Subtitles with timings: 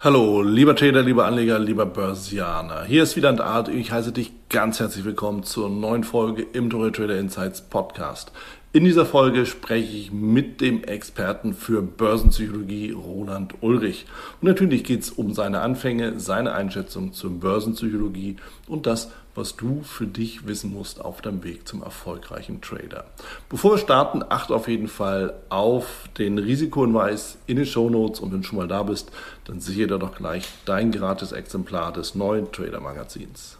[0.00, 2.84] Hallo, lieber Trader, lieber Anleger, lieber Börsianer.
[2.84, 3.68] Hier ist wieder Art.
[3.68, 8.30] Ich heiße dich ganz herzlich willkommen zur neuen Folge im Total Trader Insights Podcast.
[8.72, 14.06] In dieser Folge spreche ich mit dem Experten für Börsenpsychologie Roland Ulrich.
[14.40, 18.36] Und natürlich geht es um seine Anfänge, seine Einschätzung zur Börsenpsychologie
[18.68, 23.04] und das, was du für dich wissen musst auf deinem Weg zum erfolgreichen Trader.
[23.48, 28.32] Bevor wir starten, achte auf jeden Fall auf den Risikohinweis in den Show Notes und
[28.32, 29.10] wenn du schon mal da bist,
[29.44, 33.57] dann sichere dir doch gleich dein gratis Exemplar des neuen Trader Magazins.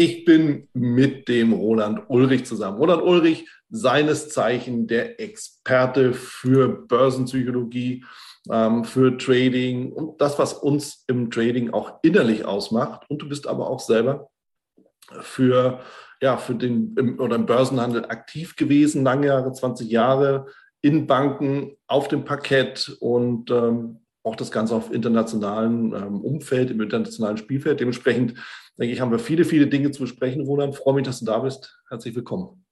[0.00, 2.78] Ich bin mit dem Roland Ulrich zusammen.
[2.78, 8.06] Roland Ulrich, seines Zeichen der Experte für Börsenpsychologie,
[8.50, 13.02] ähm, für Trading und das, was uns im Trading auch innerlich ausmacht.
[13.10, 14.30] Und du bist aber auch selber
[15.20, 15.80] für,
[16.22, 20.46] ja, für den im, oder im Börsenhandel aktiv gewesen, lange Jahre, 20 Jahre
[20.80, 26.80] in Banken, auf dem Parkett und ähm, auch das Ganze auf internationalem ähm, Umfeld, im
[26.80, 27.80] internationalen Spielfeld.
[27.80, 28.34] Dementsprechend
[28.78, 30.42] denke ich, haben wir viele, viele Dinge zu besprechen.
[30.42, 31.78] Roland, freue mich, dass du da bist.
[31.88, 32.64] Herzlich willkommen.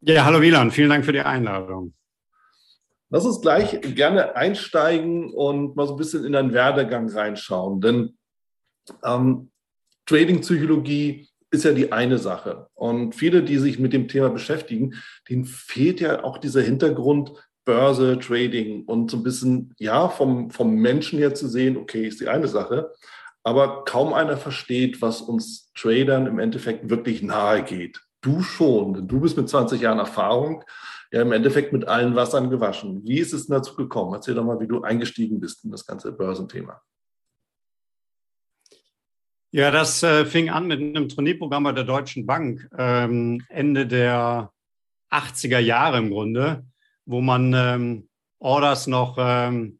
[0.00, 1.94] Ja, hallo Wieland, vielen Dank für die Einladung.
[3.10, 7.80] Lass uns gleich gerne einsteigen und mal so ein bisschen in deinen Werdegang reinschauen.
[7.80, 8.16] Denn
[9.04, 9.50] ähm,
[10.06, 12.68] Trading-Psychologie ist ja die eine Sache.
[12.72, 14.94] Und viele, die sich mit dem Thema beschäftigen,
[15.28, 17.32] denen fehlt ja auch dieser Hintergrund
[17.64, 22.20] Börse, Trading und so ein bisschen, ja, vom, vom Menschen her zu sehen, okay, ist
[22.20, 22.92] die eine Sache
[23.44, 28.00] aber kaum einer versteht, was uns Tradern im Endeffekt wirklich nahe geht.
[28.20, 30.64] Du schon, denn du bist mit 20 Jahren Erfahrung
[31.10, 33.02] ja im Endeffekt mit allen Wassern gewaschen.
[33.04, 34.14] Wie ist es dazu gekommen?
[34.14, 36.80] Erzähl doch mal, wie du eingestiegen bist in das ganze Börsenthema.
[39.50, 44.50] Ja, das äh, fing an mit einem Trainierprogramm bei der Deutschen Bank ähm, Ende der
[45.10, 46.64] 80er Jahre im Grunde,
[47.06, 48.08] wo man ähm,
[48.38, 49.78] Orders noch ähm,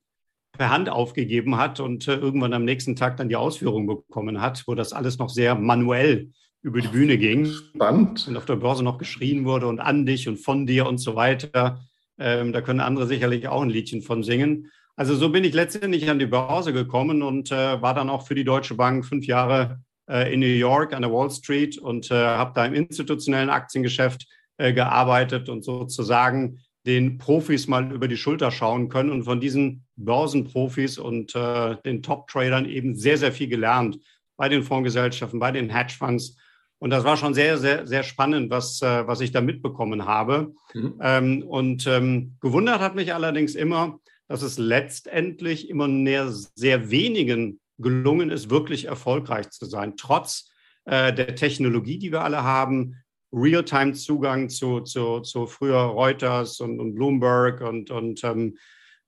[0.53, 4.65] per Hand aufgegeben hat und äh, irgendwann am nächsten Tag dann die Ausführung bekommen hat,
[4.67, 6.31] wo das alles noch sehr manuell
[6.63, 7.47] über die Bühne ging.
[7.47, 8.27] Spannend.
[8.29, 11.17] Und auf der Börse noch geschrien wurde und an dich und von dir und so
[11.17, 11.81] weiter.
[12.19, 14.71] Ähm, da können andere sicherlich auch ein Liedchen von singen.
[14.95, 18.35] Also so bin ich letztendlich an die Börse gekommen und äh, war dann auch für
[18.35, 22.15] die Deutsche Bank fünf Jahre äh, in New York an der Wall Street und äh,
[22.15, 24.27] habe da im institutionellen Aktiengeschäft
[24.59, 29.85] äh, gearbeitet und sozusagen den Profis mal über die Schulter schauen können und von diesen
[29.97, 33.99] Börsenprofis und äh, den Top-Tradern eben sehr, sehr viel gelernt
[34.37, 36.37] bei den Fondsgesellschaften, bei den Hedgefonds.
[36.79, 40.55] Und das war schon sehr, sehr, sehr spannend, was, äh, was ich da mitbekommen habe.
[40.75, 40.95] Mhm.
[41.01, 47.61] Ähm, und ähm, gewundert hat mich allerdings immer, dass es letztendlich immer mehr, sehr wenigen
[47.79, 50.51] gelungen ist, wirklich erfolgreich zu sein, trotz
[50.85, 53.02] äh, der Technologie, die wir alle haben,
[53.33, 58.57] Realtime-Zugang zu, zu, zu früher Reuters und, und Bloomberg und, und ähm,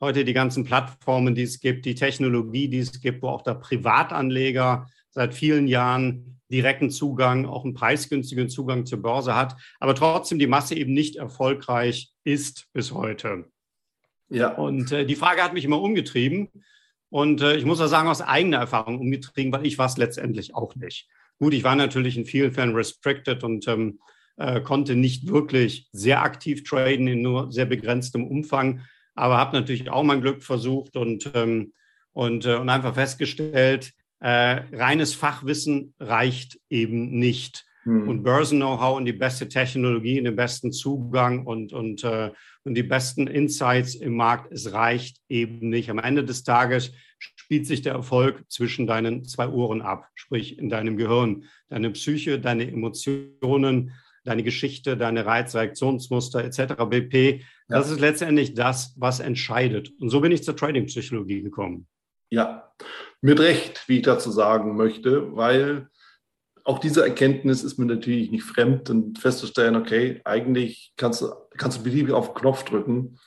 [0.00, 3.54] heute die ganzen Plattformen, die es gibt, die Technologie, die es gibt, wo auch der
[3.54, 10.38] Privatanleger seit vielen Jahren direkten Zugang, auch einen preisgünstigen Zugang zur Börse hat, aber trotzdem
[10.38, 13.46] die Masse eben nicht erfolgreich ist bis heute.
[14.30, 14.54] Ja.
[14.54, 16.48] Und äh, die Frage hat mich immer umgetrieben.
[17.10, 20.54] Und äh, ich muss auch sagen, aus eigener Erfahrung umgetrieben, weil ich war es letztendlich
[20.54, 21.08] auch nicht.
[21.38, 24.00] Gut, ich war natürlich in vielen Fällen restricted und ähm,
[24.36, 28.80] äh, konnte nicht wirklich sehr aktiv traden in nur sehr begrenztem Umfang,
[29.14, 31.72] aber habe natürlich auch mein Glück versucht und, ähm,
[32.12, 37.64] und, äh, und einfach festgestellt, äh, reines Fachwissen reicht eben nicht.
[37.84, 38.08] Hm.
[38.08, 42.30] Und Börsen-Know-how und die beste Technologie und den besten Zugang und, und, äh,
[42.64, 45.90] und die besten Insights im Markt, es reicht eben nicht.
[45.90, 50.70] Am Ende des Tages spielt sich der Erfolg zwischen deinen zwei Ohren ab, sprich in
[50.70, 53.92] deinem Gehirn, deine Psyche, deine Emotionen,
[54.24, 56.74] deine Geschichte, deine Reizreaktionsmuster etc.
[56.88, 57.44] bp.
[57.68, 57.94] Das ja.
[57.94, 59.92] ist letztendlich das, was entscheidet.
[60.00, 61.86] Und so bin ich zur Trading-Psychologie gekommen.
[62.30, 62.72] Ja,
[63.20, 65.88] mit Recht, wie ich dazu sagen möchte, weil
[66.64, 71.78] auch diese Erkenntnis ist mir natürlich nicht fremd und festzustellen, okay, eigentlich kannst du, kannst
[71.78, 73.18] du beliebig auf den Knopf drücken.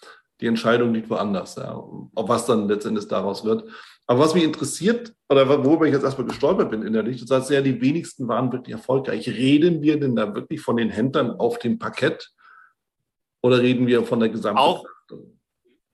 [0.41, 1.75] Die Entscheidung liegt woanders, ja.
[1.75, 3.69] Ob was dann letztendlich daraus wird.
[4.09, 7.61] Aber was mich interessiert, oder worüber ich jetzt erstmal gestolpert bin innerlich, du sagst ja,
[7.61, 9.27] die wenigsten waren wirklich erfolgreich.
[9.27, 12.31] Reden wir denn da wirklich von den Händlern auf dem Parkett,
[13.41, 14.59] Oder reden wir von der gesamten?
[14.59, 14.85] Auch,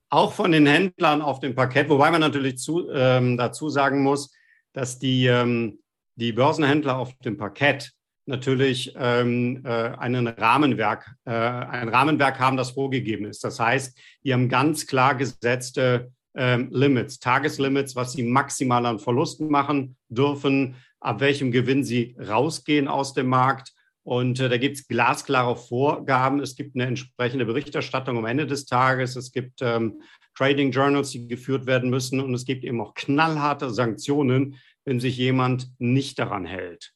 [0.10, 4.32] auch von den Händlern auf dem Parkett, wobei man natürlich zu, ähm, dazu sagen muss,
[4.74, 5.80] dass die, ähm,
[6.16, 7.94] die Börsenhändler auf dem Parkett
[8.26, 13.44] natürlich ähm, äh, einen Rahmenwerk, äh, ein Rahmenwerk haben, das vorgegeben ist.
[13.44, 19.50] Das heißt, die haben ganz klar gesetzte ähm, Limits, Tageslimits, was sie maximal an Verlusten
[19.50, 23.74] machen dürfen, ab welchem Gewinn sie rausgehen aus dem Markt.
[24.04, 26.40] Und äh, da gibt es glasklare Vorgaben.
[26.40, 29.16] Es gibt eine entsprechende Berichterstattung am Ende des Tages.
[29.16, 30.02] Es gibt ähm,
[30.36, 32.20] Trading Journals, die geführt werden müssen.
[32.20, 36.94] Und es gibt eben auch knallharte Sanktionen, wenn sich jemand nicht daran hält.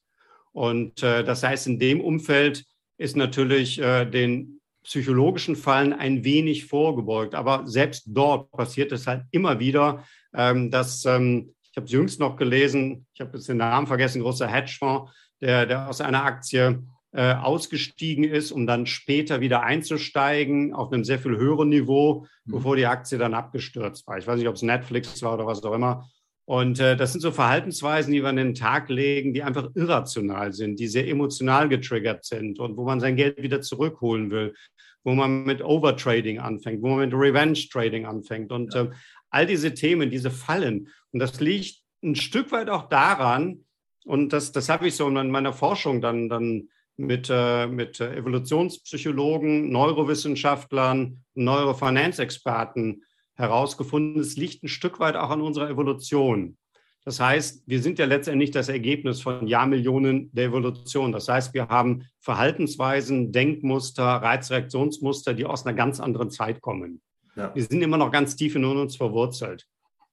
[0.52, 2.66] Und äh, das heißt, in dem Umfeld
[2.98, 7.36] ist natürlich äh, den psychologischen Fallen ein wenig vorgebeugt.
[7.36, 10.04] Aber selbst dort passiert es halt immer wieder,
[10.34, 14.22] ähm, dass, ähm, ich habe es jüngst noch gelesen, ich habe jetzt den Namen vergessen,
[14.22, 15.12] großer Hedgefonds,
[15.42, 21.04] der, der aus einer Aktie äh, ausgestiegen ist, um dann später wieder einzusteigen auf einem
[21.04, 22.52] sehr viel höheren Niveau, mhm.
[22.52, 24.18] bevor die Aktie dann abgestürzt war.
[24.18, 26.10] Ich weiß nicht, ob es Netflix war oder was auch immer.
[26.48, 30.54] Und äh, das sind so Verhaltensweisen, die wir an den Tag legen, die einfach irrational
[30.54, 34.54] sind, die sehr emotional getriggert sind und wo man sein Geld wieder zurückholen will,
[35.04, 38.84] wo man mit Overtrading anfängt, wo man mit Revenge Trading anfängt und ja.
[38.84, 38.90] äh,
[39.30, 40.88] all diese Themen, diese Fallen.
[41.12, 43.66] Und das liegt ein Stück weit auch daran,
[44.06, 49.70] und das, das habe ich so in meiner Forschung dann, dann mit, äh, mit Evolutionspsychologen,
[49.70, 53.04] Neurowissenschaftlern, Neurofinance-Experten
[53.38, 56.58] herausgefunden, es liegt ein Stück weit auch an unserer Evolution.
[57.06, 61.14] Das heißt, wir sind ja letztendlich das Ergebnis von Jahrmillionen der Evolution.
[61.14, 67.02] Das heißt, wir haben Verhaltensweisen, Denkmuster, Reizreaktionsmuster, die aus einer ganz anderen Zeit kommen.
[67.38, 67.56] Ja.
[67.56, 69.66] Wir sind immer noch ganz tief in uns verwurzelt.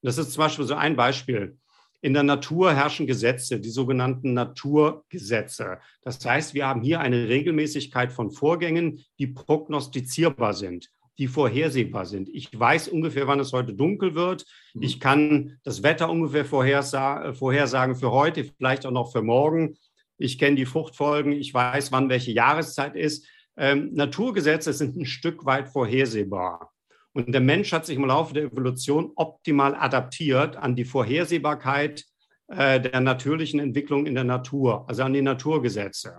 [0.02, 1.58] Das ist zum Beispiel so ein Beispiel.
[2.00, 5.78] In der Natur herrschen Gesetze, die sogenannten Naturgesetze.
[6.02, 12.28] Das heißt, wir haben hier eine Regelmäßigkeit von Vorgängen, die prognostizierbar sind die vorhersehbar sind.
[12.28, 14.44] Ich weiß ungefähr, wann es heute dunkel wird.
[14.74, 14.82] Mhm.
[14.82, 19.76] Ich kann das Wetter ungefähr vorhersagen für heute, vielleicht auch noch für morgen.
[20.18, 21.32] Ich kenne die Fruchtfolgen.
[21.32, 23.26] Ich weiß, wann welche Jahreszeit ist.
[23.56, 26.72] Ähm, Naturgesetze sind ein Stück weit vorhersehbar.
[27.12, 32.04] Und der Mensch hat sich im Laufe der Evolution optimal adaptiert an die Vorhersehbarkeit
[32.48, 36.16] äh, der natürlichen Entwicklung in der Natur, also an die Naturgesetze.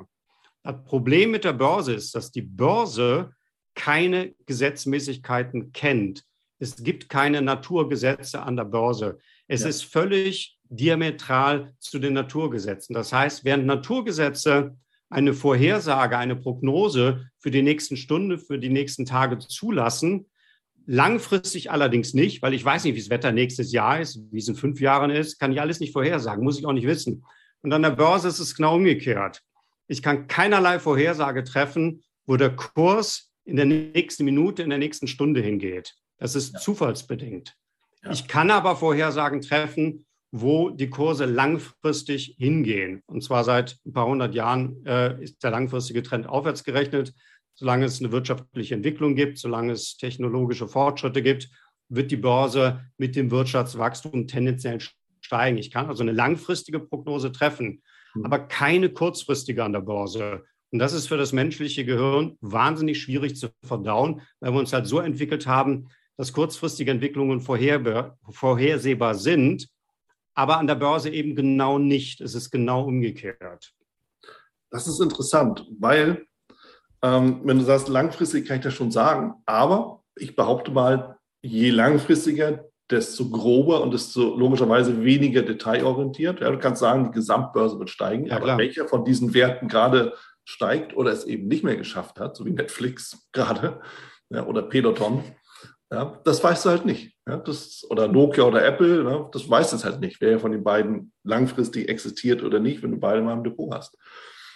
[0.64, 3.35] Das Problem mit der Börse ist, dass die Börse
[3.76, 6.24] keine Gesetzmäßigkeiten kennt.
[6.60, 9.20] Es gibt keine Naturgesetze an der Börse.
[9.48, 9.70] Es ja.
[9.70, 12.94] ist völlig diametral zu den Naturgesetzen.
[12.94, 14.76] Das heißt, während Naturgesetze
[15.10, 20.26] eine Vorhersage, eine Prognose für die nächsten Stunde, für die nächsten Tage zulassen,
[20.88, 24.48] langfristig allerdings nicht, weil ich weiß nicht, wie das Wetter nächstes Jahr ist, wie es
[24.48, 27.26] in fünf Jahren ist, kann ich alles nicht vorhersagen, muss ich auch nicht wissen.
[27.62, 29.42] Und an der Börse ist es genau umgekehrt.
[29.88, 35.08] Ich kann keinerlei Vorhersage treffen, wo der Kurs in der nächsten Minute, in der nächsten
[35.08, 35.96] Stunde hingeht.
[36.18, 36.60] Das ist ja.
[36.60, 37.56] zufallsbedingt.
[38.04, 38.12] Ja.
[38.12, 43.02] Ich kann aber Vorhersagen treffen, wo die Kurse langfristig hingehen.
[43.06, 47.14] Und zwar seit ein paar hundert Jahren äh, ist der langfristige Trend aufwärts gerechnet.
[47.54, 51.50] Solange es eine wirtschaftliche Entwicklung gibt, solange es technologische Fortschritte gibt,
[51.88, 54.80] wird die Börse mit dem Wirtschaftswachstum tendenziell
[55.22, 55.58] steigen.
[55.58, 57.82] Ich kann also eine langfristige Prognose treffen,
[58.14, 58.26] mhm.
[58.26, 60.44] aber keine kurzfristige an der Börse.
[60.76, 64.88] Und das ist für das menschliche Gehirn wahnsinnig schwierig zu verdauen, weil wir uns halt
[64.88, 69.70] so entwickelt haben, dass kurzfristige Entwicklungen vorhersehbar sind,
[70.34, 72.20] aber an der Börse eben genau nicht.
[72.20, 73.74] Es ist genau umgekehrt.
[74.70, 76.26] Das ist interessant, weil,
[77.02, 81.70] ähm, wenn du sagst, langfristig kann ich das schon sagen, aber ich behaupte mal, je
[81.70, 86.42] langfristiger, desto grober und desto logischerweise weniger detailorientiert.
[86.42, 90.14] Ja, du kannst sagen, die Gesamtbörse wird steigen, ja, aber welcher von diesen Werten gerade
[90.46, 93.82] steigt oder es eben nicht mehr geschafft hat, so wie Netflix gerade
[94.30, 95.24] ja, oder Peloton,
[95.92, 97.16] ja, das weißt du halt nicht.
[97.28, 100.64] Ja, das, oder Nokia oder Apple, ja, das weißt du halt nicht, wer von den
[100.64, 103.98] beiden langfristig existiert oder nicht, wenn du beide mal im Depot hast.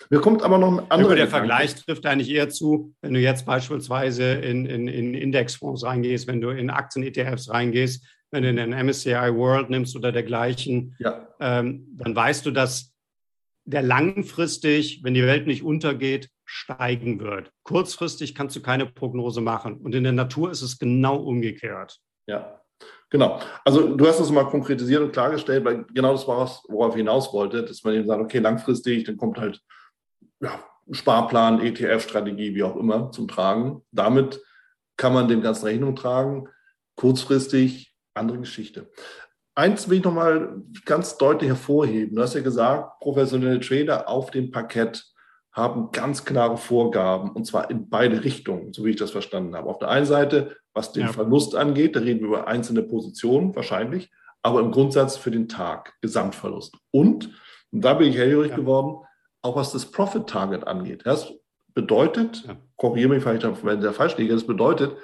[0.09, 1.15] Mir kommt aber noch ein anderer.
[1.15, 6.27] der Vergleich trifft eigentlich eher zu, wenn du jetzt beispielsweise in, in, in Indexfonds reingehst,
[6.27, 11.27] wenn du in Aktien-ETFs reingehst, wenn du in den MSCI World nimmst oder dergleichen, ja.
[11.39, 12.91] ähm, dann weißt du, dass
[13.69, 17.51] der langfristig, wenn die Welt nicht untergeht, steigen wird.
[17.63, 19.77] Kurzfristig kannst du keine Prognose machen.
[19.77, 21.99] Und in der Natur ist es genau umgekehrt.
[22.25, 22.61] Ja,
[23.09, 23.39] genau.
[23.63, 26.99] Also du hast es mal konkretisiert und klargestellt, weil genau das war es, worauf ich
[26.99, 29.61] hinaus wollte, dass man eben sagt, okay, langfristig, dann kommt halt
[30.41, 33.83] ja, Sparplan, ETF-Strategie, wie auch immer, zum Tragen.
[33.91, 34.41] Damit
[34.97, 36.49] kann man dem Ganzen Rechnung tragen.
[36.95, 38.89] Kurzfristig, andere Geschichte.
[39.59, 42.15] Eins will ich nochmal ganz deutlich hervorheben.
[42.15, 45.05] Du hast ja gesagt, professionelle Trader auf dem Parkett
[45.51, 49.69] haben ganz klare Vorgaben und zwar in beide Richtungen, so wie ich das verstanden habe.
[49.69, 51.11] Auf der einen Seite, was den ja.
[51.11, 54.09] Verlust angeht, da reden wir über einzelne Positionen wahrscheinlich,
[54.43, 56.77] aber im Grundsatz für den Tag, Gesamtverlust.
[56.91, 57.29] Und,
[57.73, 58.55] und da bin ich hellhörig ja.
[58.55, 59.05] geworden,
[59.41, 61.01] auch was das Profit Target angeht.
[61.03, 61.33] Das
[61.73, 62.55] bedeutet, ja.
[62.77, 64.95] korrigiere mich vielleicht, wenn der falsch liege, das bedeutet,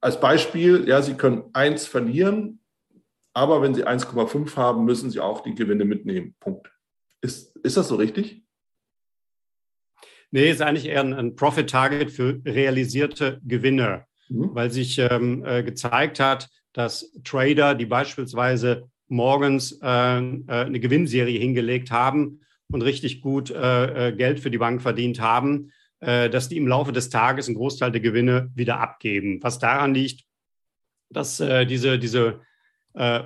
[0.00, 2.60] als Beispiel, ja, Sie können eins verlieren,
[3.38, 6.34] aber wenn Sie 1,5 haben, müssen Sie auch die Gewinne mitnehmen.
[6.40, 6.72] Punkt.
[7.20, 8.42] Ist, ist das so richtig?
[10.32, 14.54] Nee, ist eigentlich eher ein, ein Profit-Target für realisierte Gewinne, mhm.
[14.54, 21.38] weil sich ähm, äh, gezeigt hat, dass Trader, die beispielsweise morgens äh, äh, eine Gewinnserie
[21.38, 22.40] hingelegt haben
[22.70, 26.92] und richtig gut äh, äh, Geld für die Bank verdient haben, dass die im Laufe
[26.92, 29.42] des Tages einen Großteil der Gewinne wieder abgeben.
[29.42, 30.22] Was daran liegt,
[31.10, 32.38] dass diese, diese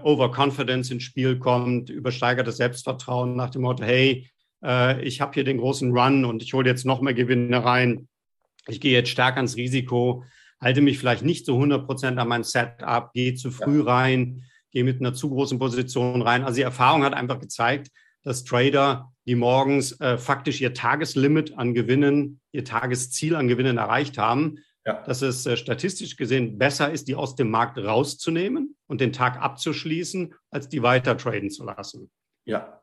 [0.03, 4.29] Overconfidence ins Spiel kommt, übersteigertes Selbstvertrauen nach dem Motto, hey,
[4.63, 8.09] äh, ich habe hier den großen Run und ich hole jetzt noch mehr Gewinne rein.
[8.69, 10.25] Ich gehe jetzt stark ans Risiko,
[10.61, 13.85] halte mich vielleicht nicht zu 100 Prozent an mein Setup, gehe zu früh ja.
[13.85, 16.45] rein, gehe mit einer zu großen Position rein.
[16.45, 17.89] Also die Erfahrung hat einfach gezeigt,
[18.23, 24.19] dass Trader, die morgens äh, faktisch ihr Tageslimit an Gewinnen, ihr Tagesziel an Gewinnen erreicht
[24.19, 25.03] haben, ja.
[25.05, 29.41] dass es äh, statistisch gesehen besser ist, die aus dem Markt rauszunehmen und den Tag
[29.41, 32.11] abzuschließen, als die weiter traden zu lassen.
[32.45, 32.83] Ja,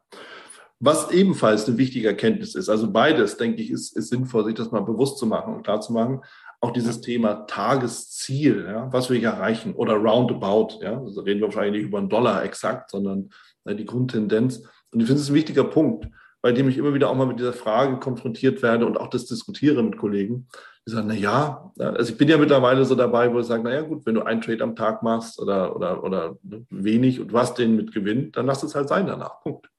[0.82, 4.72] was ebenfalls eine wichtige Erkenntnis ist, also beides, denke ich, ist, ist sinnvoll, sich das
[4.72, 6.22] mal bewusst zu machen und klar zu machen.
[6.62, 11.48] Auch dieses Thema Tagesziel, ja, was wir hier erreichen oder roundabout, ja, also reden wir
[11.48, 13.30] wahrscheinlich nicht über einen Dollar exakt, sondern
[13.66, 14.64] äh, die Grundtendenz.
[14.92, 16.08] Und ich finde es ein wichtiger Punkt,
[16.42, 19.26] bei dem ich immer wieder auch mal mit dieser Frage konfrontiert werde und auch das
[19.26, 20.48] diskutiere mit Kollegen,
[20.88, 23.74] die sagen, na ja, also ich bin ja mittlerweile so dabei, wo ich sage, na
[23.74, 26.38] ja, gut, wenn du einen Trade am Tag machst oder, oder, oder
[26.70, 29.42] wenig und du hast den mit Gewinn, dann lass es halt sein danach.
[29.42, 29.70] Punkt.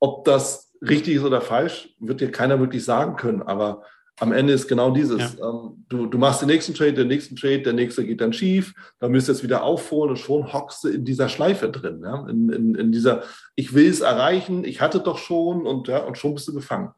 [0.00, 3.42] Ob das richtig ist oder falsch, wird dir keiner wirklich sagen können.
[3.42, 3.82] Aber
[4.20, 5.36] am Ende ist genau dieses.
[5.36, 5.48] Ja.
[5.48, 8.74] Ähm, du, du machst den nächsten Trade, den nächsten Trade, der nächste geht dann schief,
[8.98, 12.02] dann müsst ihr es wieder aufholen und schon hockst du in dieser Schleife drin.
[12.02, 12.26] Ja?
[12.28, 13.22] In, in, in dieser,
[13.54, 16.90] ich will es erreichen, ich hatte doch schon und, ja, und schon bist du gefangen.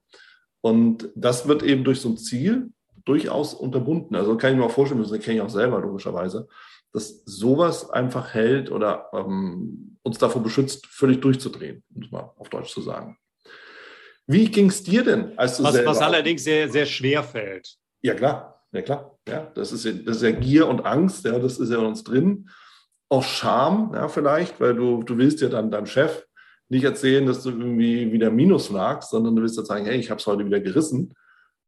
[0.63, 2.71] Und das wird eben durch so ein Ziel
[3.05, 4.17] durchaus unterbunden.
[4.17, 6.49] Also kann ich mir auch vorstellen, das kenne ich auch selber logischerweise,
[6.93, 12.49] dass sowas einfach hält oder ähm, uns davor beschützt, völlig durchzudrehen, um es mal auf
[12.49, 13.19] Deutsch zu sagen.
[14.27, 17.77] Wie ging es dir denn, als du was, was allerdings sehr, sehr schwer fällt.
[18.03, 18.63] Ja, klar.
[18.73, 19.19] Ja, klar.
[19.29, 21.87] Ja, das, ist ja, das ist ja Gier und Angst, ja, das ist ja in
[21.87, 22.49] uns drin.
[23.09, 26.27] Auch Scham, ja, vielleicht, weil du, du willst ja dann deinem Chef
[26.69, 30.11] nicht erzählen, dass du irgendwie wieder Minus lagst, sondern du willst ja sagen, hey, ich
[30.11, 31.13] habe es heute wieder gerissen.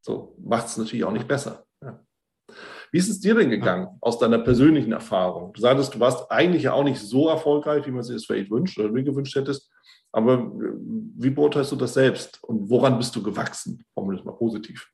[0.03, 1.65] So macht es natürlich auch nicht besser.
[1.83, 2.05] Ja.
[2.91, 5.55] Wie ist es dir denn gegangen aus deiner persönlichen Erfahrung?
[5.55, 8.51] Du sagtest, du warst eigentlich ja auch nicht so erfolgreich, wie man sich das vielleicht
[8.51, 9.71] wünscht oder mir gewünscht hättest.
[10.13, 10.75] Aber äh,
[11.17, 13.83] wie beurteilst du das selbst und woran bist du gewachsen?
[13.95, 14.91] Formulier es mal positiv.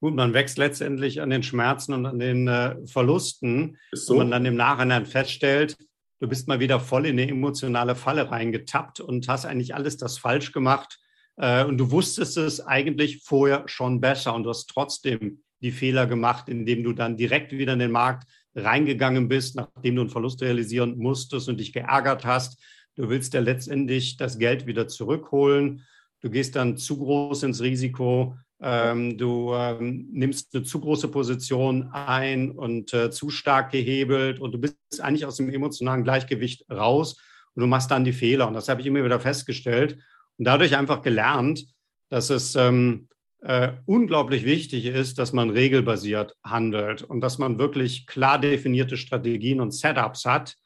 [0.00, 4.14] Gut, man wächst letztendlich an den Schmerzen und an den äh, Verlusten, so.
[4.14, 5.76] wo man dann im Nachhinein feststellt,
[6.20, 10.18] du bist mal wieder voll in eine emotionale Falle reingetappt und hast eigentlich alles das
[10.18, 11.00] falsch gemacht.
[11.40, 16.06] Äh, und du wusstest es eigentlich vorher schon besser und du hast trotzdem die Fehler
[16.06, 20.42] gemacht, indem du dann direkt wieder in den Markt reingegangen bist, nachdem du einen Verlust
[20.42, 22.62] realisieren musstest und dich geärgert hast.
[22.94, 25.86] Du willst ja letztendlich das Geld wieder zurückholen.
[26.20, 28.36] Du gehst dann zu groß ins Risiko.
[28.60, 34.52] Ähm, du ähm, nimmst eine zu große Position ein und äh, zu stark gehebelt und
[34.52, 37.18] du bist eigentlich aus dem emotionalen Gleichgewicht raus
[37.54, 38.46] und du machst dann die Fehler.
[38.48, 39.98] Und das habe ich immer wieder festgestellt
[40.40, 41.66] und dadurch einfach gelernt,
[42.08, 43.08] dass es ähm,
[43.42, 49.60] äh, unglaublich wichtig ist, dass man regelbasiert handelt und dass man wirklich klar definierte Strategien
[49.60, 50.56] und Setups hat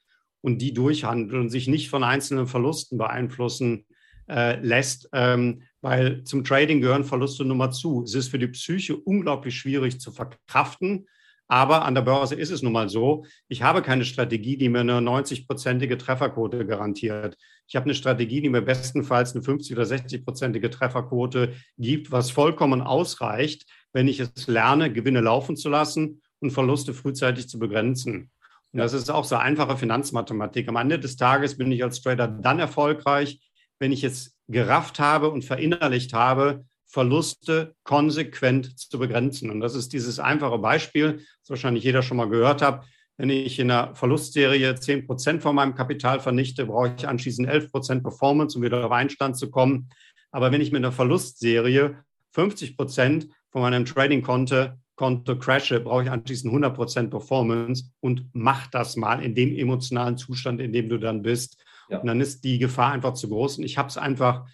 [0.42, 3.84] und die durchhandelt und sich nicht von einzelnen Verlusten beeinflussen
[4.28, 8.04] äh, lässt, ähm, weil zum Trading gehören Verluste Nummer zu.
[8.04, 11.08] Es ist für die Psyche unglaublich schwierig zu verkraften,
[11.48, 14.80] aber an der Börse ist es nun mal so, ich habe keine Strategie, die mir
[14.80, 17.36] eine 90-prozentige Trefferquote garantiert.
[17.66, 22.80] Ich habe eine Strategie, die mir bestenfalls eine 50 oder 60-prozentige Trefferquote gibt, was vollkommen
[22.80, 28.30] ausreicht, wenn ich es lerne, Gewinne laufen zu lassen und Verluste frühzeitig zu begrenzen.
[28.72, 30.68] Und das ist auch so einfache Finanzmathematik.
[30.68, 33.40] Am Ende des Tages bin ich als Trader dann erfolgreich,
[33.78, 39.50] wenn ich es gerafft habe und verinnerlicht habe, Verluste konsequent zu begrenzen.
[39.50, 42.84] Und das ist dieses einfache Beispiel, das wahrscheinlich jeder schon mal gehört hat.
[43.16, 47.72] Wenn ich in einer Verlustserie 10 Prozent von meinem Kapital vernichte, brauche ich anschließend 11
[47.72, 49.88] Prozent Performance, um wieder auf Einstand zu kommen.
[50.30, 51.96] Aber wenn ich mit einer Verlustserie
[52.30, 58.68] 50 Prozent von meinem Trading-Konto Konto crashe, brauche ich anschließend 100 Prozent Performance und mach
[58.68, 61.60] das mal in dem emotionalen Zustand, in dem du dann bist.
[61.88, 61.98] Ja.
[61.98, 63.58] Und dann ist die Gefahr einfach zu groß.
[63.58, 64.46] Und ich habe es einfach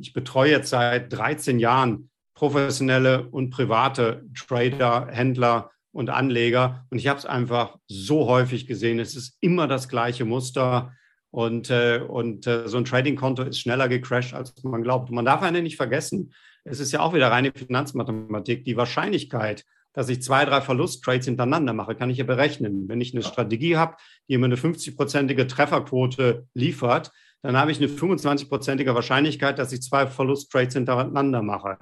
[0.00, 6.84] ich betreue jetzt seit 13 Jahren professionelle und private Trader, Händler und Anleger.
[6.90, 9.00] Und ich habe es einfach so häufig gesehen.
[9.00, 10.92] Es ist immer das gleiche Muster.
[11.30, 15.08] Und, äh, und äh, so ein Trading-Konto ist schneller gecrashed, als man glaubt.
[15.08, 16.32] Und man darf eine nicht vergessen.
[16.64, 18.64] Es ist ja auch wieder reine Finanzmathematik.
[18.64, 22.88] Die Wahrscheinlichkeit, dass ich zwei, drei Verlusttrades hintereinander mache, kann ich ja berechnen.
[22.88, 23.96] Wenn ich eine Strategie habe,
[24.28, 27.12] die mir eine 50-prozentige Trefferquote liefert,
[27.42, 31.78] dann habe ich eine 25-prozentige Wahrscheinlichkeit, dass ich zwei Verlusttrades hintereinander mache.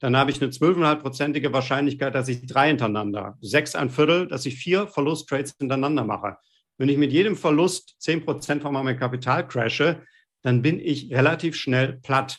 [0.00, 4.56] Dann habe ich eine 12,5-prozentige Wahrscheinlichkeit, dass ich drei hintereinander, sechs ein Viertel, dass ich
[4.56, 6.36] vier Verlusttrades hintereinander mache.
[6.76, 10.02] Wenn ich mit jedem Verlust 10 Prozent von meinem Kapital crashe,
[10.42, 12.38] dann bin ich relativ schnell platt.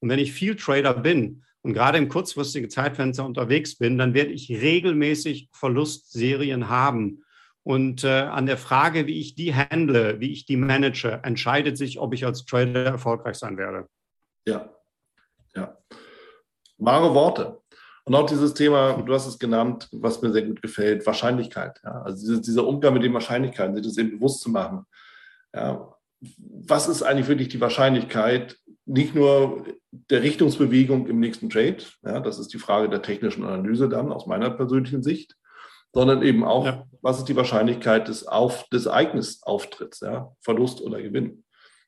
[0.00, 4.32] Und wenn ich viel Trader bin und gerade im kurzfristigen Zeitfenster unterwegs bin, dann werde
[4.32, 7.24] ich regelmäßig Verlustserien haben.
[7.66, 11.98] Und äh, an der Frage, wie ich die handle, wie ich die manage, entscheidet sich,
[11.98, 13.88] ob ich als Trader erfolgreich sein werde.
[14.46, 14.72] Ja,
[15.56, 15.76] ja.
[16.78, 17.58] Wahre Worte.
[18.04, 21.80] Und auch dieses Thema, du hast es genannt, was mir sehr gut gefällt, Wahrscheinlichkeit.
[21.82, 22.02] Ja?
[22.02, 24.86] Also dieser Umgang mit den Wahrscheinlichkeiten, sich das eben bewusst zu machen.
[25.52, 25.92] Ja?
[26.38, 32.38] Was ist eigentlich wirklich die Wahrscheinlichkeit, nicht nur der Richtungsbewegung im nächsten Trade, ja, das
[32.38, 35.36] ist die Frage der technischen Analyse dann aus meiner persönlichen Sicht,
[35.96, 36.84] sondern eben auch, ja.
[37.02, 41.44] was ist die Wahrscheinlichkeit des, Auf, des Ereignisauftritts, ja, Verlust oder Gewinn.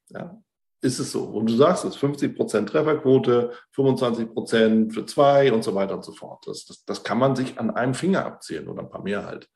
[0.09, 0.39] Ja
[0.81, 1.25] ist es so.
[1.25, 6.05] Und du sagst es, 50 Prozent Trefferquote, 25 Prozent für zwei und so weiter und
[6.05, 6.47] so fort.
[6.47, 9.49] Das, das, das kann man sich an einem Finger abzählen oder ein paar mehr halt.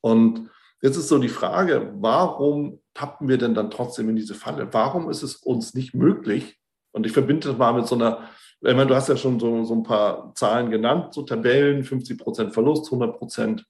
[0.00, 4.72] Und jetzt ist so die Frage, warum tappen wir denn dann trotzdem in diese Falle?
[4.72, 6.58] Warum ist es uns nicht möglich?
[6.92, 8.28] Und ich verbinde das mal mit so einer,
[8.60, 12.18] ich meine, du hast ja schon so, so ein paar Zahlen genannt, so Tabellen, 50
[12.18, 13.66] Prozent Verlust, 100 Prozent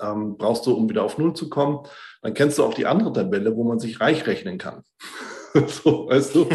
[0.00, 1.86] ähm, brauchst du, um wieder auf Null zu kommen.
[2.22, 4.82] Dann kennst du auch die andere Tabelle, wo man sich reich rechnen kann.
[5.66, 6.48] so, weißt du,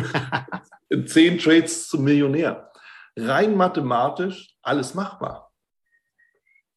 [0.89, 2.71] in zehn Trades zum Millionär.
[3.17, 5.51] Rein mathematisch alles machbar.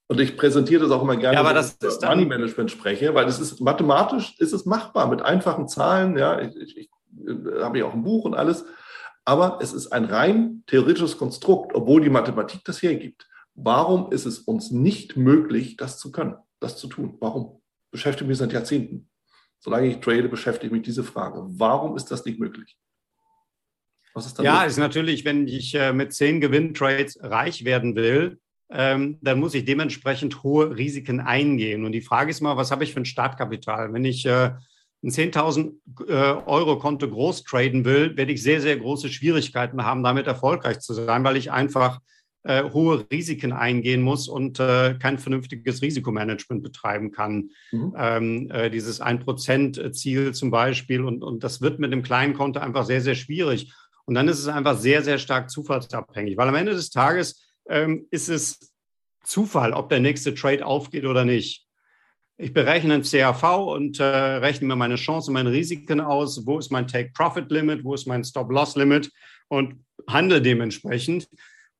[0.07, 3.27] Und ich präsentiere das auch immer gerne, ja, wenn ich über Money Management spreche, weil
[3.27, 6.19] es ist mathematisch ist es machbar mit einfachen Zahlen.
[6.19, 6.91] Ja, ich, ich, ich
[7.27, 8.65] äh, habe ja auch ein Buch und alles.
[9.25, 13.27] Aber es ist ein rein theoretisches Konstrukt, obwohl die Mathematik das hergibt.
[13.55, 17.17] Warum ist es uns nicht möglich, das zu können, das zu tun?
[17.21, 17.61] Warum?
[17.91, 19.09] Beschäftige mich seit Jahrzehnten
[19.65, 21.43] solange ich trade, beschäftige mich diese Frage.
[21.47, 22.77] Warum ist das nicht möglich?
[24.13, 24.69] Was ist ja, möglich?
[24.69, 28.39] ist natürlich, wenn ich äh, mit zehn Gewinntrades reich werden will,
[28.71, 31.87] ähm, dann muss ich dementsprechend hohe Risiken eingehen.
[31.87, 33.93] Und die Frage ist mal, was habe ich für ein Startkapital?
[33.95, 34.51] Wenn ich äh,
[35.03, 35.73] ein 10.000
[36.09, 40.81] äh, Euro Konto groß traden will, werde ich sehr, sehr große Schwierigkeiten haben, damit erfolgreich
[40.81, 42.01] zu sein, weil ich einfach
[42.45, 47.51] äh, hohe Risiken eingehen muss und äh, kein vernünftiges Risikomanagement betreiben kann.
[47.73, 47.95] Mhm.
[47.97, 52.85] Ähm, äh, dieses 1%-Ziel zum Beispiel und, und das wird mit dem kleinen Konto einfach
[52.85, 53.73] sehr, sehr schwierig.
[54.05, 58.07] Und dann ist es einfach sehr, sehr stark zufallsabhängig, weil am Ende des Tages ähm,
[58.11, 58.73] ist es
[59.23, 61.67] Zufall, ob der nächste Trade aufgeht oder nicht.
[62.37, 66.47] Ich berechne ein CAV und äh, rechne mir meine Chancen, meine Risiken aus.
[66.47, 67.85] Wo ist mein Take-Profit-Limit?
[67.85, 69.11] Wo ist mein Stop-Loss-Limit?
[69.49, 71.29] Und handle dementsprechend.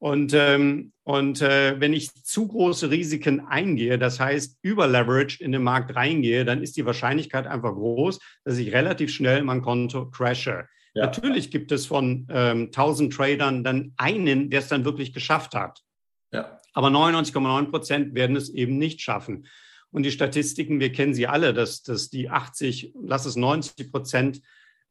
[0.05, 5.51] Und, ähm, und äh, wenn ich zu große Risiken eingehe, das heißt über Leverage in
[5.51, 10.11] den Markt reingehe, dann ist die Wahrscheinlichkeit einfach groß, dass ich relativ schnell mein Konto
[10.11, 10.69] crashe.
[10.93, 11.07] Ja.
[11.07, 15.81] Natürlich gibt es von ähm, 1000 Tradern dann einen, der es dann wirklich geschafft hat.
[16.33, 16.61] Ja.
[16.75, 19.47] Aber 99,9 Prozent werden es eben nicht schaffen.
[19.91, 24.43] Und die Statistiken, wir kennen sie alle, dass, dass die 80, lass es 90 Prozent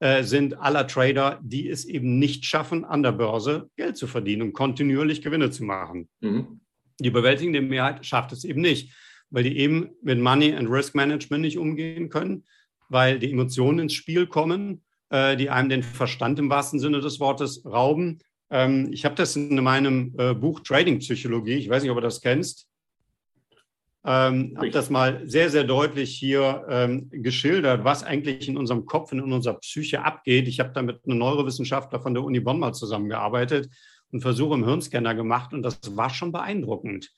[0.03, 4.41] äh, sind aller Trader, die es eben nicht schaffen, an der Börse Geld zu verdienen
[4.41, 6.09] und kontinuierlich Gewinne zu machen.
[6.19, 6.59] Mhm.
[6.99, 8.93] Die überwältigende Mehrheit schafft es eben nicht,
[9.29, 12.43] weil die eben mit Money and Risk Management nicht umgehen können,
[12.89, 17.21] weil die Emotionen ins Spiel kommen, äh, die einem den Verstand im wahrsten Sinne des
[17.21, 18.19] Wortes rauben.
[18.49, 22.01] Ähm, ich habe das in meinem äh, Buch Trading Psychologie, ich weiß nicht, ob du
[22.01, 22.67] das kennst,
[24.05, 29.11] ähm, habe das mal sehr, sehr deutlich hier ähm, geschildert, was eigentlich in unserem Kopf,
[29.13, 30.47] in unserer Psyche abgeht.
[30.47, 33.69] Ich habe da mit einem Neurowissenschaftler von der Uni Bonn mal zusammengearbeitet
[34.11, 37.11] und Versuche im Hirnscanner gemacht und das war schon beeindruckend.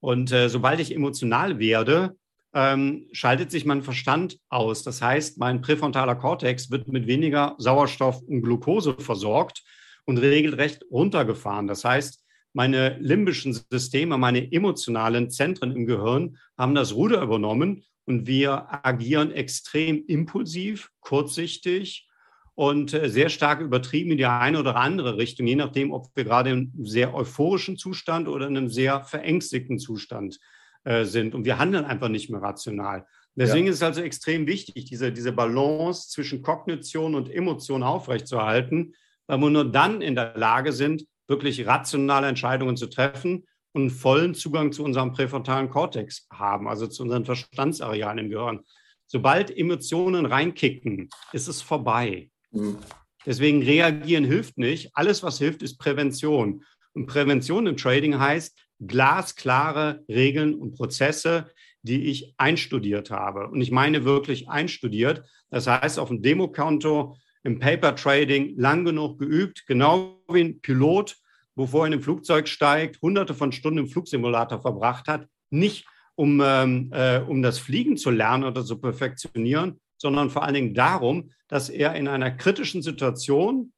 [0.00, 2.16] Und äh, sobald ich emotional werde,
[2.54, 4.82] ähm, schaltet sich mein Verstand aus.
[4.82, 9.62] Das heißt, mein präfrontaler Kortex wird mit weniger Sauerstoff und Glucose versorgt
[10.06, 11.66] und regelrecht runtergefahren.
[11.66, 12.23] Das heißt,
[12.54, 19.32] meine limbischen Systeme, meine emotionalen Zentren im Gehirn haben das Ruder übernommen und wir agieren
[19.32, 22.08] extrem impulsiv, kurzsichtig
[22.54, 26.24] und äh, sehr stark übertrieben in die eine oder andere Richtung, je nachdem, ob wir
[26.24, 30.38] gerade in einem sehr euphorischen Zustand oder in einem sehr verängstigten Zustand
[30.84, 31.34] äh, sind.
[31.34, 33.06] Und wir handeln einfach nicht mehr rational.
[33.34, 33.72] Deswegen ja.
[33.72, 38.94] ist es also extrem wichtig, diese, diese Balance zwischen Kognition und Emotion aufrechtzuerhalten,
[39.26, 44.34] weil wir nur dann in der Lage sind, wirklich rationale Entscheidungen zu treffen und vollen
[44.34, 48.60] Zugang zu unserem präfrontalen Kortex haben, also zu unseren Verstandsarealen im Gehirn.
[49.06, 52.30] Sobald Emotionen reinkicken, ist es vorbei.
[52.52, 52.78] Mhm.
[53.26, 54.90] Deswegen reagieren hilft nicht.
[54.94, 56.64] Alles, was hilft, ist Prävention.
[56.92, 58.56] Und Prävention im Trading heißt
[58.86, 61.50] glasklare Regeln und Prozesse,
[61.82, 63.48] die ich einstudiert habe.
[63.48, 65.22] Und ich meine wirklich einstudiert.
[65.50, 71.16] Das heißt, auf dem Demokonto, im Paper Trading lang genug geübt, genau wie ein Pilot,
[71.54, 76.40] bevor er in ein Flugzeug steigt, hunderte von Stunden im Flugsimulator verbracht hat, nicht um,
[76.42, 81.30] ähm, äh, um das Fliegen zu lernen oder zu perfektionieren, sondern vor allen Dingen darum,
[81.48, 83.72] dass er in einer kritischen Situation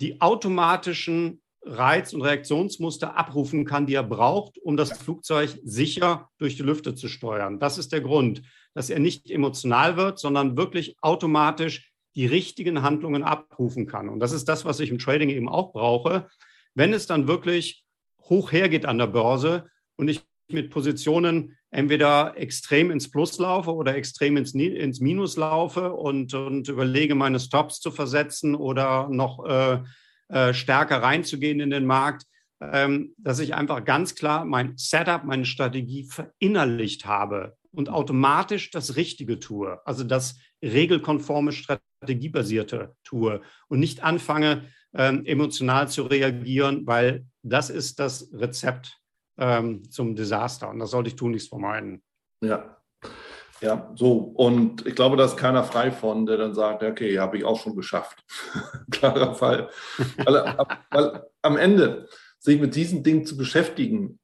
[0.00, 6.56] die automatischen Reiz- und Reaktionsmuster abrufen kann, die er braucht, um das Flugzeug sicher durch
[6.56, 7.58] die Lüfte zu steuern.
[7.58, 8.42] Das ist der Grund,
[8.74, 14.08] dass er nicht emotional wird, sondern wirklich automatisch die richtigen Handlungen abrufen kann.
[14.08, 16.28] Und das ist das, was ich im Trading eben auch brauche.
[16.74, 17.84] Wenn es dann wirklich
[18.20, 23.96] hoch hergeht an der Börse und ich mit Positionen entweder extrem ins Plus laufe oder
[23.96, 29.80] extrem ins, ins Minus laufe und, und überlege, meine Stops zu versetzen oder noch äh,
[30.28, 32.26] äh, stärker reinzugehen in den Markt,
[32.60, 38.96] ähm, dass ich einfach ganz klar mein Setup, meine Strategie verinnerlicht habe und automatisch das
[38.96, 47.26] Richtige tue, also das regelkonforme, strategiebasierte tue und nicht anfange, ähm, emotional zu reagieren, weil
[47.42, 48.98] das ist das Rezept
[49.38, 52.02] ähm, zum Desaster und das sollte ich tunlichst vermeiden.
[52.40, 52.76] Ja.
[53.60, 54.12] Ja, so.
[54.18, 57.58] Und ich glaube, da ist keiner frei von, der dann sagt, okay, habe ich auch
[57.58, 58.22] schon geschafft.
[58.90, 59.70] Klarer Fall.
[60.24, 60.56] weil,
[60.90, 64.18] weil am Ende sich mit diesen Dingen zu beschäftigen,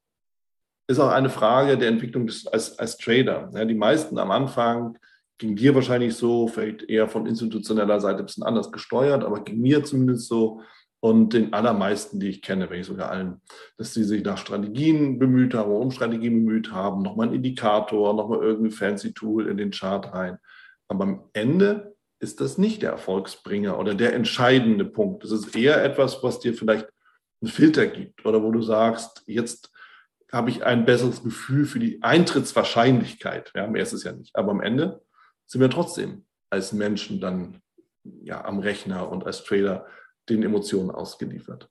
[0.89, 3.51] ist auch eine Frage der Entwicklung des, als, als Trader.
[3.55, 4.99] Ja, die meisten am Anfang
[5.41, 9.61] ging dir wahrscheinlich so, vielleicht eher von institutioneller Seite ein bisschen anders gesteuert, aber ging
[9.61, 10.61] mir zumindest so,
[11.03, 13.41] und den allermeisten, die ich kenne, wenn ich sogar allen,
[13.79, 18.41] dass sie sich nach Strategien bemüht haben, um Strategien bemüht haben, nochmal einen Indikator, nochmal
[18.41, 20.37] irgendein fancy Tool in den Chart rein.
[20.89, 25.25] Aber am Ende ist das nicht der Erfolgsbringer oder der entscheidende Punkt.
[25.25, 26.87] Das ist eher etwas, was dir vielleicht
[27.41, 29.73] einen Filter gibt oder wo du sagst, jetzt
[30.31, 33.53] habe ich ein besseres Gefühl für die Eintrittswahrscheinlichkeit.
[33.55, 34.37] Ja, mehr ist es ja nicht.
[34.37, 35.01] Aber am Ende
[35.51, 37.61] sind wir trotzdem als Menschen dann
[38.23, 39.87] ja am Rechner und als Trader
[40.29, 41.69] den Emotionen ausgeliefert.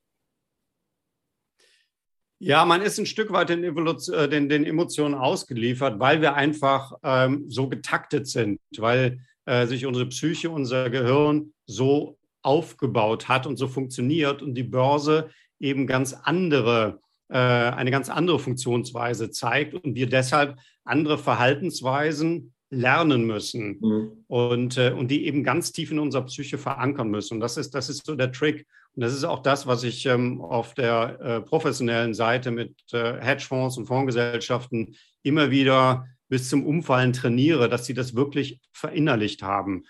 [2.41, 6.93] Ja, man ist ein Stück weit den, äh, den, den Emotionen ausgeliefert, weil wir einfach
[7.03, 13.57] ähm, so getaktet sind, weil äh, sich unsere Psyche, unser Gehirn so aufgebaut hat und
[13.57, 19.95] so funktioniert und die Börse eben ganz andere, äh, eine ganz andere Funktionsweise zeigt und
[19.95, 24.25] wir deshalb andere Verhaltensweisen lernen müssen mhm.
[24.27, 27.35] und, äh, und die eben ganz tief in unserer Psyche verankern müssen.
[27.35, 28.67] Und das ist, das ist so der Trick.
[28.95, 33.19] Und das ist auch das, was ich ähm, auf der äh, professionellen Seite mit äh,
[33.19, 39.85] Hedgefonds und Fondsgesellschaften immer wieder bis zum Umfallen trainiere, dass sie das wirklich verinnerlicht haben.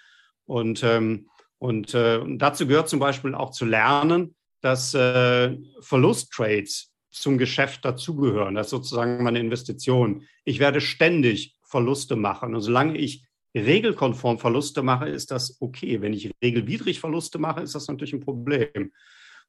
[0.45, 6.91] Und, ähm, und, äh, und dazu gehört zum Beispiel auch zu lernen, dass äh, Verlusttrades
[7.11, 8.55] zum Geschäft dazugehören.
[8.55, 10.23] Das ist sozusagen meine Investition.
[10.45, 12.55] Ich werde ständig Verluste machen.
[12.55, 16.01] Und solange ich regelkonform Verluste mache, ist das okay.
[16.01, 18.91] Wenn ich regelwidrig Verluste mache, ist das natürlich ein Problem.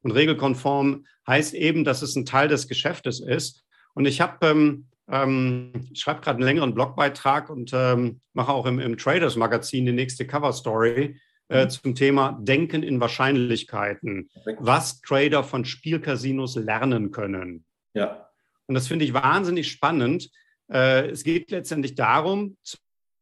[0.02, 3.64] Und regelkonform heißt eben, dass es ein Teil des Geschäftes ist.
[3.94, 8.66] Und ich habe, ähm, ähm, ich schreibe gerade einen längeren Blogbeitrag und ähm, mache auch
[8.66, 11.70] im, im Traders Magazin die nächste Cover Story äh, mhm.
[11.70, 17.64] zum Thema Denken in Wahrscheinlichkeiten, was Trader von Spielcasinos lernen können.
[17.92, 18.28] Ja.
[18.66, 20.30] Und das finde ich wahnsinnig spannend,
[20.70, 22.76] es geht letztendlich darum, zu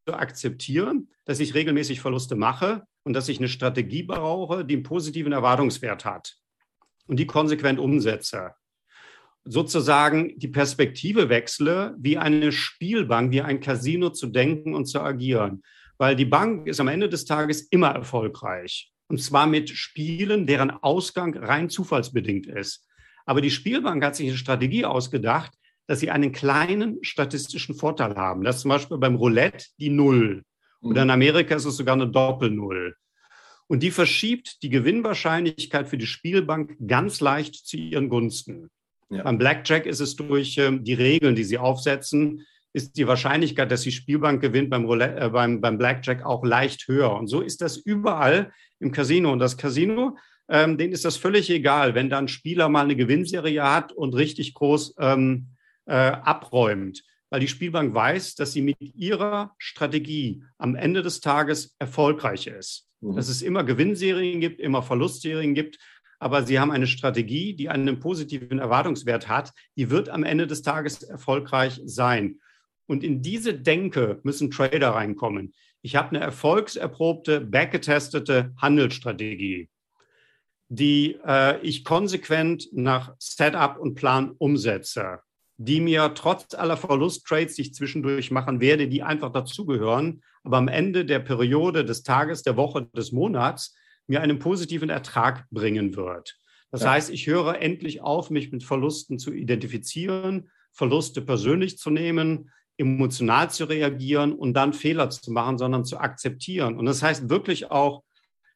[0.06, 5.32] akzeptieren, dass ich regelmäßig Verluste mache und dass ich eine Strategie brauche, die einen positiven
[5.32, 6.36] Erwartungswert hat
[7.06, 8.54] und die konsequent umsetze.
[9.44, 15.62] Sozusagen die Perspektive wechsle, wie eine Spielbank, wie ein Casino zu denken und zu agieren.
[15.96, 18.92] Weil die Bank ist am Ende des Tages immer erfolgreich.
[19.08, 22.86] Und zwar mit Spielen, deren Ausgang rein zufallsbedingt ist.
[23.24, 25.52] Aber die Spielbank hat sich eine Strategie ausgedacht,
[25.88, 28.44] dass sie einen kleinen statistischen Vorteil haben.
[28.44, 30.44] Das ist zum Beispiel beim Roulette die Null.
[30.82, 31.14] Oder in mhm.
[31.14, 32.94] Amerika ist es sogar eine Doppel-Null.
[33.66, 38.70] Und die verschiebt die Gewinnwahrscheinlichkeit für die Spielbank ganz leicht zu ihren Gunsten.
[39.10, 39.22] Ja.
[39.22, 43.80] Beim Blackjack ist es durch äh, die Regeln, die sie aufsetzen, ist die Wahrscheinlichkeit, dass
[43.80, 47.14] die Spielbank gewinnt beim, Roulette, äh, beim, beim Blackjack auch leicht höher.
[47.14, 49.32] Und so ist das überall im Casino.
[49.32, 50.18] Und das Casino,
[50.50, 54.14] ähm, denen ist das völlig egal, wenn da ein Spieler mal eine Gewinnserie hat und
[54.14, 55.48] richtig groß ähm,
[55.88, 61.74] äh, abräumt, weil die Spielbank weiß, dass sie mit ihrer Strategie am Ende des Tages
[61.78, 62.88] erfolgreich ist.
[63.00, 63.16] Mhm.
[63.16, 65.78] Dass es immer Gewinnserien gibt, immer Verlustserien gibt,
[66.20, 70.62] aber Sie haben eine Strategie, die einen positiven Erwartungswert hat, die wird am Ende des
[70.62, 72.40] Tages erfolgreich sein.
[72.86, 75.52] Und in diese Denke müssen Trader reinkommen.
[75.80, 79.68] Ich habe eine erfolgserprobte, backgetestete Handelsstrategie,
[80.68, 85.20] die äh, ich konsequent nach Setup und Plan umsetze,
[85.58, 90.68] die mir trotz aller Verlusttrades, die ich zwischendurch machen werde, die einfach dazugehören, aber am
[90.68, 96.38] Ende der Periode, des Tages, der Woche, des Monats mir einen positiven Ertrag bringen wird.
[96.70, 96.92] Das ja.
[96.92, 103.50] heißt, ich höre endlich auf, mich mit Verlusten zu identifizieren, Verluste persönlich zu nehmen, emotional
[103.50, 106.78] zu reagieren und dann Fehler zu machen, sondern zu akzeptieren.
[106.78, 108.04] Und das heißt wirklich auch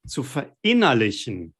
[0.07, 1.55] zu verinnerlichen,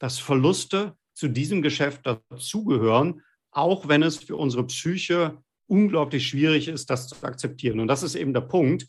[0.00, 6.90] dass Verluste zu diesem Geschäft dazugehören, auch wenn es für unsere Psyche unglaublich schwierig ist,
[6.90, 7.80] das zu akzeptieren.
[7.80, 8.86] Und das ist eben der Punkt,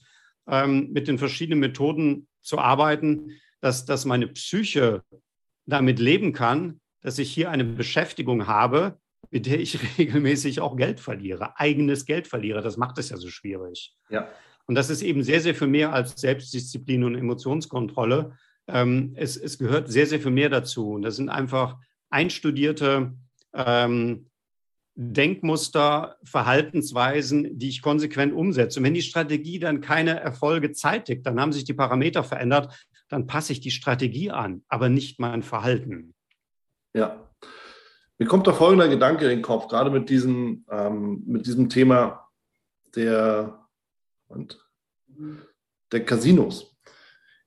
[0.48, 5.04] ähm, mit den verschiedenen Methoden zu arbeiten, dass, dass meine Psyche
[5.66, 8.98] damit leben kann, dass ich hier eine Beschäftigung habe,
[9.30, 12.62] mit der ich regelmäßig auch Geld verliere, eigenes Geld verliere.
[12.62, 13.94] Das macht es ja so schwierig.
[14.10, 14.28] Ja.
[14.66, 18.38] Und das ist eben sehr, sehr viel mehr als Selbstdisziplin und Emotionskontrolle.
[18.68, 20.92] Ähm, es, es gehört sehr, sehr viel mehr dazu.
[20.92, 21.78] Und das sind einfach
[22.10, 23.14] einstudierte
[23.54, 24.31] ähm,
[24.96, 28.80] Denkmuster, Verhaltensweisen, die ich konsequent umsetze.
[28.80, 33.28] Und wenn die Strategie dann keine Erfolge zeitigt, dann haben sich die Parameter verändert, dann
[33.28, 36.14] passe ich die Strategie an, aber nicht mein Verhalten.
[36.94, 37.30] Ja.
[38.18, 42.28] Mir kommt da folgender Gedanke in den Kopf, gerade mit diesem, ähm, mit diesem Thema
[42.96, 43.68] der,
[44.28, 44.60] und,
[45.92, 46.76] der Casinos.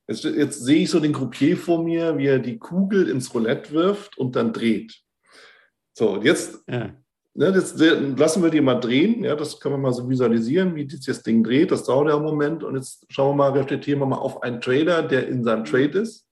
[0.09, 3.72] Jetzt, jetzt sehe ich so den Croupier vor mir, wie er die Kugel ins Roulette
[3.72, 5.00] wirft und dann dreht.
[5.92, 6.94] So, jetzt ja.
[7.36, 9.24] Ne, das, lassen wir die mal drehen.
[9.24, 11.72] Ja, das können wir mal so visualisieren, wie das Ding dreht.
[11.72, 12.62] Das dauert ja einen Moment.
[12.62, 15.98] Und jetzt schauen wir mal, reflektieren wir mal auf einen Trader, der in seinem Trade
[15.98, 16.28] ist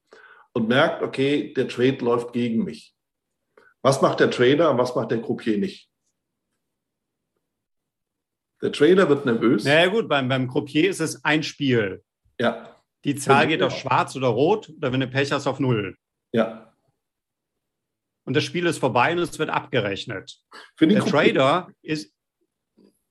[0.53, 2.95] und merkt, okay, der Trade läuft gegen mich.
[3.83, 5.91] Was macht der Trader und was macht der Croupier nicht?
[8.63, 9.65] Der Trader wird nervös.
[9.65, 12.05] Na ja, gut, beim, beim Croupier ist es ein Spiel.
[12.39, 12.77] Ja.
[13.05, 15.97] Die Zahl geht auf schwarz oder rot oder wenn du Pech hast, auf null.
[16.31, 16.72] Ja
[18.25, 20.39] und das Spiel ist vorbei und es wird abgerechnet.
[20.81, 22.13] Der Trader ist,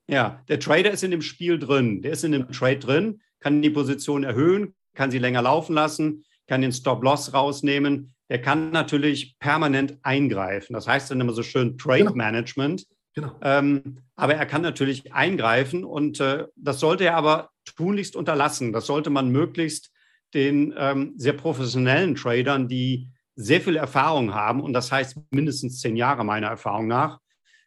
[0.08, 2.02] ja, der Trader ist in dem Spiel drin.
[2.02, 6.24] Der ist in dem Trade drin, kann die Position erhöhen, kann sie länger laufen lassen,
[6.48, 8.14] kann den Stop-Loss rausnehmen.
[8.30, 10.74] Der kann natürlich permanent eingreifen.
[10.74, 12.14] Das heißt dann immer so schön Trade genau.
[12.14, 12.86] Management.
[13.14, 13.38] Genau.
[13.42, 18.72] Ähm, aber er kann natürlich eingreifen und äh, das sollte er aber tunlichst unterlassen.
[18.72, 19.92] Das sollte man möglichst
[20.34, 25.96] den ähm, sehr professionellen Tradern, die sehr viel Erfahrung haben, und das heißt mindestens zehn
[25.96, 27.20] Jahre meiner Erfahrung nach,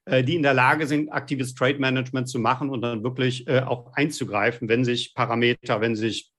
[0.04, 3.60] äh, die in der Lage sind, aktives Trade Management zu machen und dann wirklich äh,
[3.60, 6.30] auch einzugreifen, wenn sich Parameter, wenn sich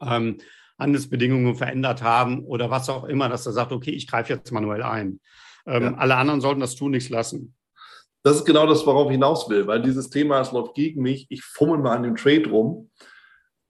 [0.00, 0.38] ähm,
[0.78, 4.82] Handelsbedingungen verändert haben oder was auch immer, dass er sagt, okay, ich greife jetzt manuell
[4.82, 5.20] ein.
[5.66, 5.94] Ähm, ja.
[5.94, 7.54] Alle anderen sollten das tun, nichts lassen.
[8.22, 11.26] Das ist genau das, worauf ich hinaus will, weil dieses Thema, es läuft gegen mich,
[11.30, 12.90] ich fummel mal an dem Trade rum.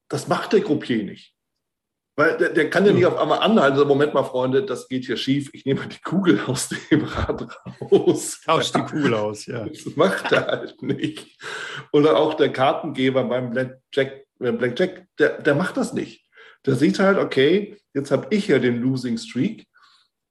[0.09, 1.36] Das macht der Gruppier nicht.
[2.19, 3.75] Weil der, der, kann ja nicht auf einmal anhalten.
[3.75, 5.51] Also, Moment mal, Freunde, das geht hier schief.
[5.53, 7.47] Ich nehme die Kugel aus dem Rad
[7.81, 8.41] raus.
[8.43, 9.67] Tausch die Kugel aus, ja.
[9.67, 11.39] Das macht er halt nicht.
[11.93, 16.27] Oder auch der Kartengeber beim Blackjack, äh, Blackjack der, der macht das nicht.
[16.65, 19.67] Der sieht halt, okay, jetzt habe ich ja den Losing Streak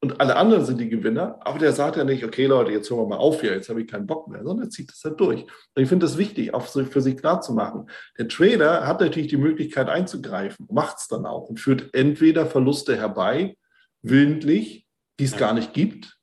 [0.05, 2.99] und alle anderen sind die Gewinner, aber der sagt ja nicht, okay Leute, jetzt hören
[2.99, 5.19] wir mal auf hier, jetzt habe ich keinen Bock mehr, sondern er zieht das halt
[5.19, 5.41] durch.
[5.41, 7.89] Und ich finde das wichtig, auch für sich klar zu machen.
[8.19, 12.95] Der Trader hat natürlich die Möglichkeit einzugreifen, macht es dann auch und führt entweder Verluste
[12.95, 13.57] herbei,
[14.03, 14.85] willentlich,
[15.19, 16.19] die es gar nicht gibt,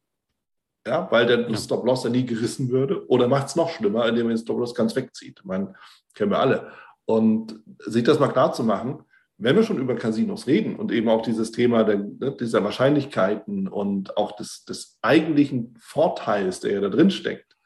[0.86, 1.56] ja, weil der ja.
[1.56, 4.94] Stop-Loss ja nie gerissen würde, oder macht es noch schlimmer, indem er den Stop-Loss ganz
[4.94, 5.40] wegzieht.
[5.40, 5.74] Ich meine,
[6.14, 6.70] kennen wir alle.
[7.04, 9.04] Und sich das mal klar zu machen,
[9.42, 13.66] wenn wir schon über Casinos reden und eben auch dieses Thema der, ne, dieser Wahrscheinlichkeiten
[13.66, 17.56] und auch des, des eigentlichen Vorteils, der ja da drin steckt,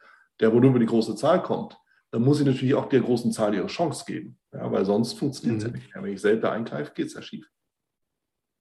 [0.41, 1.79] der wohl nur über die große Zahl kommt,
[2.11, 4.39] dann muss ich natürlich auch der großen Zahl ihre Chance geben.
[4.53, 5.75] Ja, weil sonst funktioniert es mhm.
[5.75, 5.95] ja nicht.
[5.95, 7.47] Wenn ich selber eingreife, geht es ja schief.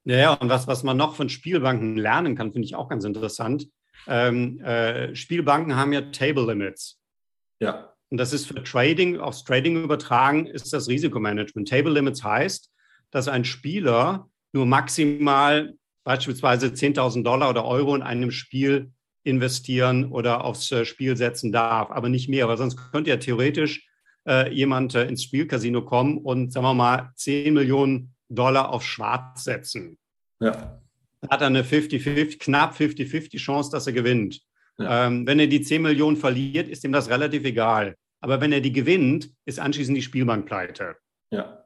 [0.04, 3.06] Ja, ja, und was, was man noch von Spielbanken lernen kann, finde ich auch ganz
[3.06, 3.68] interessant.
[4.08, 7.00] Ähm, äh, Spielbanken haben ja Table Limits.
[7.60, 7.94] Ja.
[8.10, 11.68] Und das ist für Trading, aufs Trading übertragen, ist das Risikomanagement.
[11.68, 12.72] Table Limits heißt,
[13.16, 15.74] dass ein Spieler nur maximal
[16.04, 18.92] beispielsweise 10.000 Dollar oder Euro in einem Spiel
[19.24, 23.88] investieren oder aufs äh, Spiel setzen darf, aber nicht mehr, weil sonst könnte ja theoretisch
[24.28, 29.46] äh, jemand äh, ins Spielcasino kommen und, sagen wir mal, 10 Millionen Dollar auf Schwarz
[29.46, 29.98] setzen.
[30.42, 30.82] Ja.
[31.30, 34.42] Hat er eine 50-50, knapp 50-50 Chance, dass er gewinnt.
[34.78, 35.08] Ja.
[35.08, 37.96] Ähm, wenn er die 10 Millionen verliert, ist ihm das relativ egal.
[38.20, 40.98] Aber wenn er die gewinnt, ist anschließend die Spielbank pleite.
[41.32, 41.65] Ja.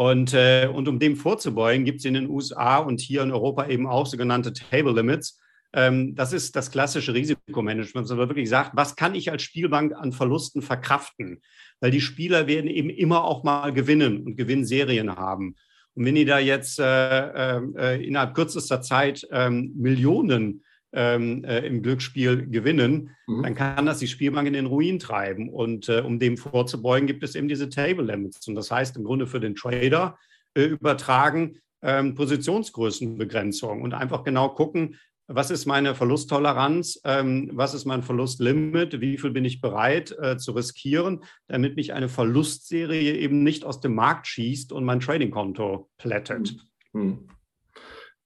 [0.00, 3.68] Und, äh, und um dem vorzubeugen, gibt es in den USA und hier in Europa
[3.68, 5.38] eben auch sogenannte Table Limits.
[5.74, 10.12] Ähm, das ist das klassische Risikomanagement, man wirklich sagt, was kann ich als Spielbank an
[10.12, 11.42] Verlusten verkraften?
[11.80, 15.56] Weil die Spieler werden eben immer auch mal gewinnen und Gewinnserien haben.
[15.92, 21.82] Und wenn die da jetzt äh, äh, innerhalb kürzester Zeit ähm, Millionen ähm, äh, im
[21.82, 23.42] Glücksspiel gewinnen, mhm.
[23.42, 25.48] dann kann das die Spielbank in den Ruin treiben.
[25.48, 28.46] Und äh, um dem vorzubeugen, gibt es eben diese Table Limits.
[28.48, 30.18] Und das heißt im Grunde für den Trader
[30.54, 34.96] äh, übertragen ähm, Positionsgrößenbegrenzung und einfach genau gucken,
[35.32, 40.36] was ist meine Verlusttoleranz, ähm, was ist mein Verlustlimit, wie viel bin ich bereit äh,
[40.36, 45.88] zu riskieren, damit mich eine Verlustserie eben nicht aus dem Markt schießt und mein Tradingkonto
[45.98, 46.56] plättet.
[46.92, 47.28] Hm.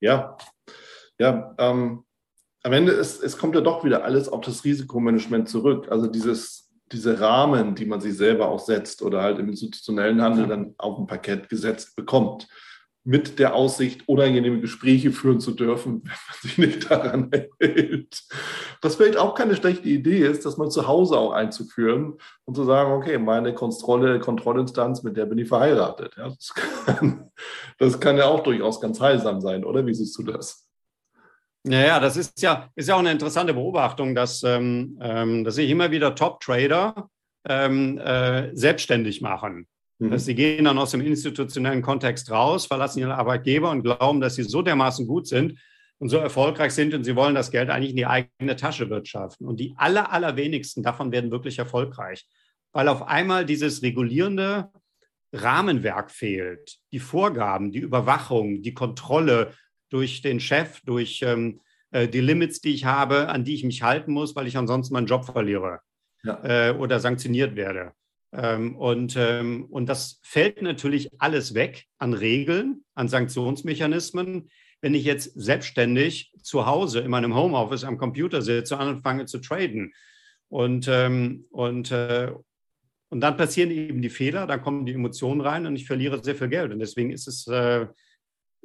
[0.01, 0.39] Ja,
[1.19, 2.05] ja, ähm,
[2.65, 5.89] am Ende ist, es kommt ja doch wieder alles auf das Risikomanagement zurück.
[5.91, 10.47] Also dieses, diese Rahmen, die man sich selber auch setzt oder halt im institutionellen Handel
[10.47, 12.49] dann auf ein Parkett gesetzt bekommt
[13.07, 18.23] mit der Aussicht, unangenehme Gespräche führen zu dürfen, wenn man sich nicht daran hält.
[18.81, 22.15] Was vielleicht auch keine schlechte Idee ist, dass man zu Hause auch einzuführen
[22.47, 26.15] und zu sagen, okay, meine Kontrolle, Kontrollinstanz, mit der bin ich verheiratet.
[26.17, 26.55] Ja, das,
[26.87, 27.31] kann,
[27.79, 29.87] das kann ja auch durchaus ganz heilsam sein, oder?
[29.87, 30.64] Wie siehst du das?
[31.67, 35.55] Ja, ja, das ist ja, ist ja auch eine interessante Beobachtung, dass, ähm, ähm dass
[35.55, 37.09] sich immer wieder Top-Trader
[37.49, 39.67] ähm, äh, selbstständig machen.
[39.99, 40.19] Mhm.
[40.19, 44.43] Sie gehen dann aus dem institutionellen Kontext raus, verlassen ihren Arbeitgeber und glauben, dass sie
[44.43, 45.59] so dermaßen gut sind
[45.99, 49.47] und so erfolgreich sind und sie wollen das Geld eigentlich in die eigene Tasche wirtschaften.
[49.47, 52.27] Und die aller, allerwenigsten davon werden wirklich erfolgreich,
[52.73, 54.71] weil auf einmal dieses regulierende
[55.33, 59.53] Rahmenwerk fehlt, die Vorgaben, die Überwachung, die Kontrolle
[59.95, 61.61] durch den Chef, durch ähm,
[61.93, 64.93] äh, die Limits, die ich habe, an die ich mich halten muss, weil ich ansonsten
[64.93, 65.79] meinen Job verliere
[66.25, 66.41] ja.
[66.43, 67.93] äh, oder sanktioniert werde.
[68.33, 74.51] Ähm, und, ähm, und das fällt natürlich alles weg an Regeln, an Sanktionsmechanismen.
[74.81, 79.39] Wenn ich jetzt selbstständig zu Hause in meinem Homeoffice am Computer sitze und anfange zu
[79.39, 79.95] traden
[80.49, 82.33] und, ähm, und, äh,
[83.11, 86.35] und dann passieren eben die Fehler, dann kommen die Emotionen rein und ich verliere sehr
[86.35, 86.73] viel Geld.
[86.73, 87.87] Und deswegen ist es äh,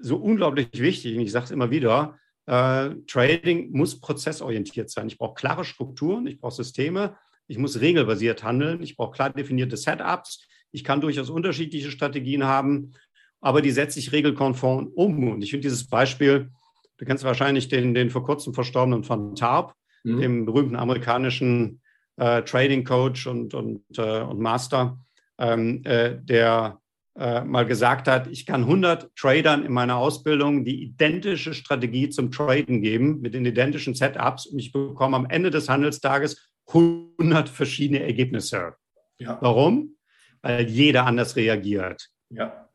[0.02, 5.08] so unglaublich wichtig, und ich sage es immer wieder, äh, Trading muss prozessorientiert sein.
[5.08, 7.16] Ich brauche klare Strukturen, ich brauche Systeme,
[7.50, 8.82] ich muss regelbasiert handeln.
[8.82, 10.48] Ich brauche klar definierte Setups.
[10.72, 12.94] Ich kann durchaus unterschiedliche Strategien haben,
[13.42, 15.28] aber die setze ich regelkonform um.
[15.30, 16.52] Und ich finde dieses Beispiel,
[16.98, 20.22] du kennst wahrscheinlich den, den vor kurzem verstorbenen von Tarp, mhm.
[20.22, 21.82] dem berühmten amerikanischen
[22.18, 25.00] äh, Trading Coach und, und, äh, und Master,
[25.40, 26.80] ähm, äh, der
[27.20, 32.32] äh, mal gesagt hat, ich kann 100 Tradern in meiner Ausbildung die identische Strategie zum
[32.32, 38.02] Traden geben mit den identischen Setups und ich bekomme am Ende des Handelstages 100 verschiedene
[38.02, 38.76] Ergebnisse.
[39.18, 39.38] Ja.
[39.42, 39.98] Warum?
[40.42, 42.08] Weil jeder anders reagiert.
[42.30, 42.70] Ja.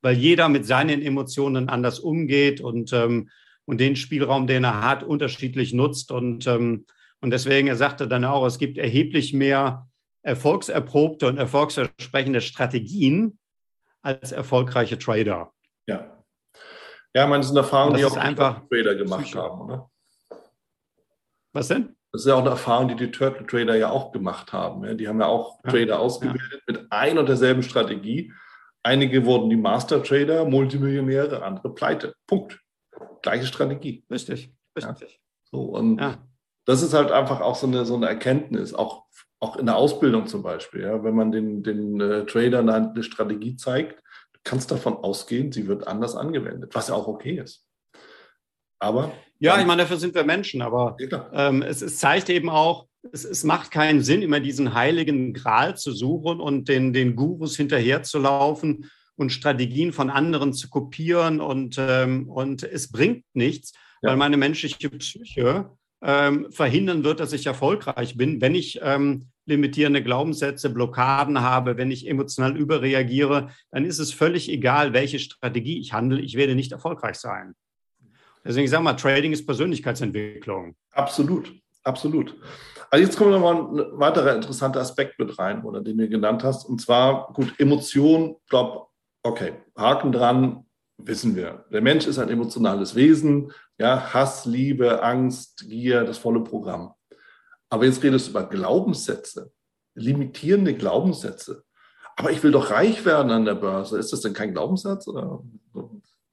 [0.00, 3.30] Weil jeder mit seinen Emotionen anders umgeht und, ähm,
[3.64, 6.12] und den Spielraum, den er hat, unterschiedlich nutzt.
[6.12, 6.86] Und, ähm,
[7.20, 9.88] und deswegen, er sagte dann auch, es gibt erheblich mehr
[10.22, 13.40] erfolgserprobte und erfolgsversprechende Strategien
[14.02, 15.52] als erfolgreiche Trader.
[15.86, 16.22] Ja.
[17.14, 19.42] Ja, ich meine, das sind Erfahrungen, die auch einfach Trader gemacht Psycho.
[19.42, 19.90] haben, oder?
[21.52, 21.94] Was denn?
[22.10, 24.96] Das ist ja auch eine Erfahrung, die die Turtle Trader ja auch gemacht haben.
[24.96, 25.70] Die haben ja auch ja.
[25.70, 26.74] Trader ausgebildet ja.
[26.74, 28.32] mit ein und derselben Strategie.
[28.82, 32.14] Einige wurden die Master Trader, Multimillionäre, andere pleite.
[32.26, 32.60] Punkt.
[33.22, 34.04] Gleiche Strategie.
[34.10, 35.10] Richtig, richtig.
[35.12, 35.18] Ja.
[35.44, 36.00] So, und
[36.64, 39.04] das ist halt einfach auch so eine, so eine Erkenntnis, auch,
[39.42, 40.82] auch in der Ausbildung zum Beispiel.
[40.82, 44.00] Ja, wenn man den, den äh, Tradern eine Strategie zeigt,
[44.32, 47.66] du kannst davon ausgehen, sie wird anders angewendet, was ja auch okay ist.
[48.78, 50.96] Aber ja, ich meine, dafür sind wir Menschen, aber
[51.32, 55.76] ähm, es, es, zeigt eben auch, es, es, macht keinen Sinn, immer diesen heiligen Gral
[55.76, 62.28] zu suchen und den, den Gurus hinterherzulaufen und Strategien von anderen zu kopieren und, ähm,
[62.28, 64.10] und es bringt nichts, ja.
[64.10, 70.02] weil meine menschliche Psyche ähm, verhindern wird, dass ich erfolgreich bin, wenn ich ähm, limitierende
[70.02, 75.92] Glaubenssätze, Blockaden habe, wenn ich emotional überreagiere, dann ist es völlig egal, welche Strategie ich
[75.92, 77.54] handle, ich werde nicht erfolgreich sein.
[78.44, 80.74] Deswegen sage mal, Trading ist Persönlichkeitsentwicklung.
[80.90, 81.52] Absolut,
[81.84, 82.36] absolut.
[82.90, 86.44] Also jetzt kommt noch mal ein weiterer interessanter Aspekt mit rein, oder den du genannt
[86.44, 86.64] hast.
[86.68, 88.86] Und zwar, gut, Emotion, glaube,
[89.22, 90.66] okay, Haken dran,
[90.98, 91.64] wissen wir.
[91.72, 96.92] Der Mensch ist ein emotionales Wesen, ja, Hass, Liebe, Angst, Gier, das volle Programm.
[97.72, 99.50] Aber jetzt redest du über Glaubenssätze,
[99.94, 101.64] limitierende Glaubenssätze.
[102.16, 103.98] Aber ich will doch reich werden an der Börse.
[103.98, 105.08] Ist das denn kein Glaubenssatz?
[105.08, 105.42] Oder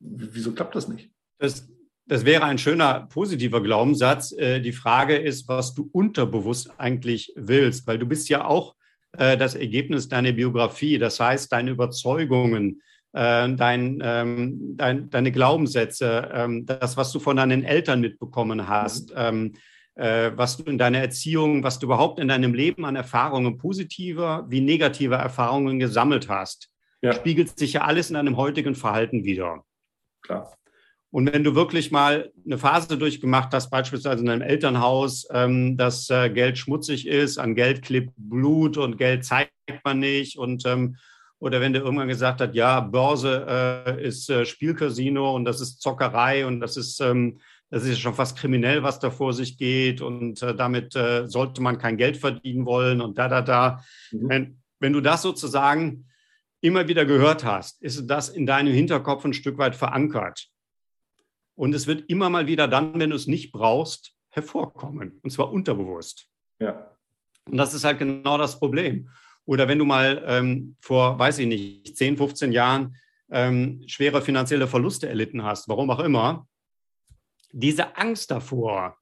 [0.01, 1.11] wieso klappt das nicht?
[1.37, 1.65] Das,
[2.07, 4.33] das wäre ein schöner positiver Glaubenssatz.
[4.33, 8.75] Äh, die Frage ist, was du unterbewusst eigentlich willst, weil du bist ja auch
[9.13, 12.81] äh, das Ergebnis deiner Biografie, das heißt deine Überzeugungen,
[13.13, 19.11] äh, dein, ähm, dein, deine Glaubenssätze, ähm, das, was du von deinen Eltern mitbekommen hast,
[19.11, 19.15] mhm.
[19.15, 19.59] ähm, äh,
[19.99, 24.61] was du in deiner Erziehung, was du überhaupt in deinem Leben an Erfahrungen positiver wie
[24.61, 26.69] negativer Erfahrungen gesammelt hast,
[27.01, 27.13] ja.
[27.13, 29.63] spiegelt sich ja alles in deinem heutigen Verhalten wieder.
[30.21, 30.53] Klar.
[31.11, 36.09] Und wenn du wirklich mal eine Phase durchgemacht hast, beispielsweise in einem Elternhaus, ähm, dass
[36.09, 39.51] äh, Geld schmutzig ist, an Geld klebt Blut und Geld zeigt
[39.83, 40.97] man nicht und ähm,
[41.39, 45.81] oder wenn der irgendwann gesagt hat, ja, Börse äh, ist äh, Spielcasino und das ist
[45.81, 47.39] Zockerei und das ist, ähm,
[47.69, 51.61] das ist schon fast kriminell, was da vor sich geht und äh, damit äh, sollte
[51.61, 53.83] man kein Geld verdienen wollen und da, da, da.
[54.11, 54.29] Mhm.
[54.29, 56.07] Wenn, wenn du das sozusagen
[56.61, 60.49] immer wieder gehört hast, ist das in deinem Hinterkopf ein Stück weit verankert.
[61.55, 65.19] Und es wird immer mal wieder dann, wenn du es nicht brauchst, hervorkommen.
[65.21, 66.27] Und zwar unterbewusst.
[66.59, 66.95] Ja.
[67.49, 69.09] Und das ist halt genau das Problem.
[69.45, 72.95] Oder wenn du mal ähm, vor, weiß ich nicht, 10, 15 Jahren
[73.31, 76.47] ähm, schwere finanzielle Verluste erlitten hast, warum auch immer,
[77.51, 78.97] diese Angst davor,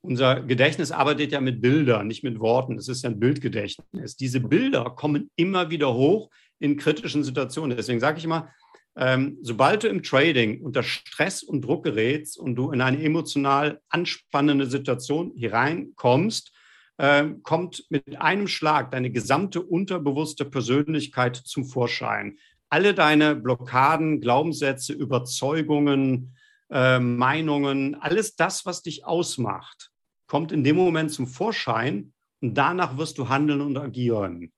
[0.00, 2.76] unser Gedächtnis arbeitet ja mit Bildern, nicht mit Worten.
[2.76, 4.16] Es ist ja ein Bildgedächtnis.
[4.16, 7.76] Diese Bilder kommen immer wieder hoch in kritischen Situationen.
[7.76, 8.50] Deswegen sage ich immer,
[8.96, 13.80] ähm, sobald du im Trading unter Stress und Druck gerätst und du in eine emotional
[13.88, 16.52] anspannende Situation hereinkommst,
[16.98, 22.38] äh, kommt mit einem Schlag deine gesamte unterbewusste Persönlichkeit zum Vorschein.
[22.68, 26.34] Alle deine Blockaden, Glaubenssätze, Überzeugungen,
[26.72, 29.90] äh, Meinungen, alles das, was dich ausmacht,
[30.26, 34.52] kommt in dem Moment zum Vorschein und danach wirst du handeln und agieren.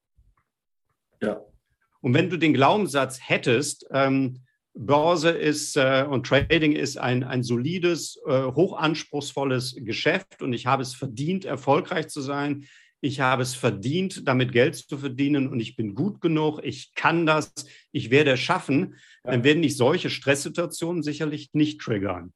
[1.21, 1.41] Ja.
[2.01, 4.45] Und wenn du den Glaubenssatz hättest, ähm,
[4.75, 10.83] Börse ist äh, und Trading ist ein, ein solides, äh, hochanspruchsvolles Geschäft und ich habe
[10.83, 12.67] es verdient, erfolgreich zu sein.
[13.05, 17.27] Ich habe es verdient, damit Geld zu verdienen und ich bin gut genug, ich kann
[17.27, 17.53] das,
[17.93, 18.95] ich werde es schaffen,
[19.25, 19.33] ja.
[19.33, 22.33] dann werden dich solche Stresssituationen sicherlich nicht triggern.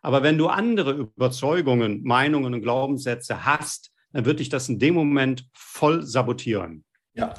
[0.00, 4.94] Aber wenn du andere Überzeugungen, Meinungen und Glaubenssätze hast, dann wird dich das in dem
[4.94, 6.84] Moment voll sabotieren.
[7.14, 7.34] Ja,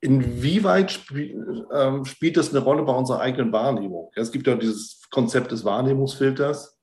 [0.00, 4.12] Inwieweit spiel, ähm, spielt das eine Rolle bei unserer eigenen Wahrnehmung?
[4.14, 6.78] Es gibt ja dieses Konzept des Wahrnehmungsfilters,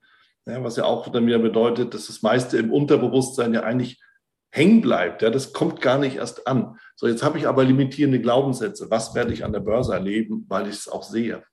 [0.45, 4.01] ja, was ja auch dann wieder bedeutet, dass das meiste im Unterbewusstsein ja eigentlich
[4.55, 5.21] hängen bleibt.
[5.21, 6.77] Ja, das kommt gar nicht erst an.
[6.95, 8.89] So, jetzt habe ich aber limitierende Glaubenssätze.
[8.89, 11.43] Was werde ich an der Börse erleben, weil ich es auch sehe?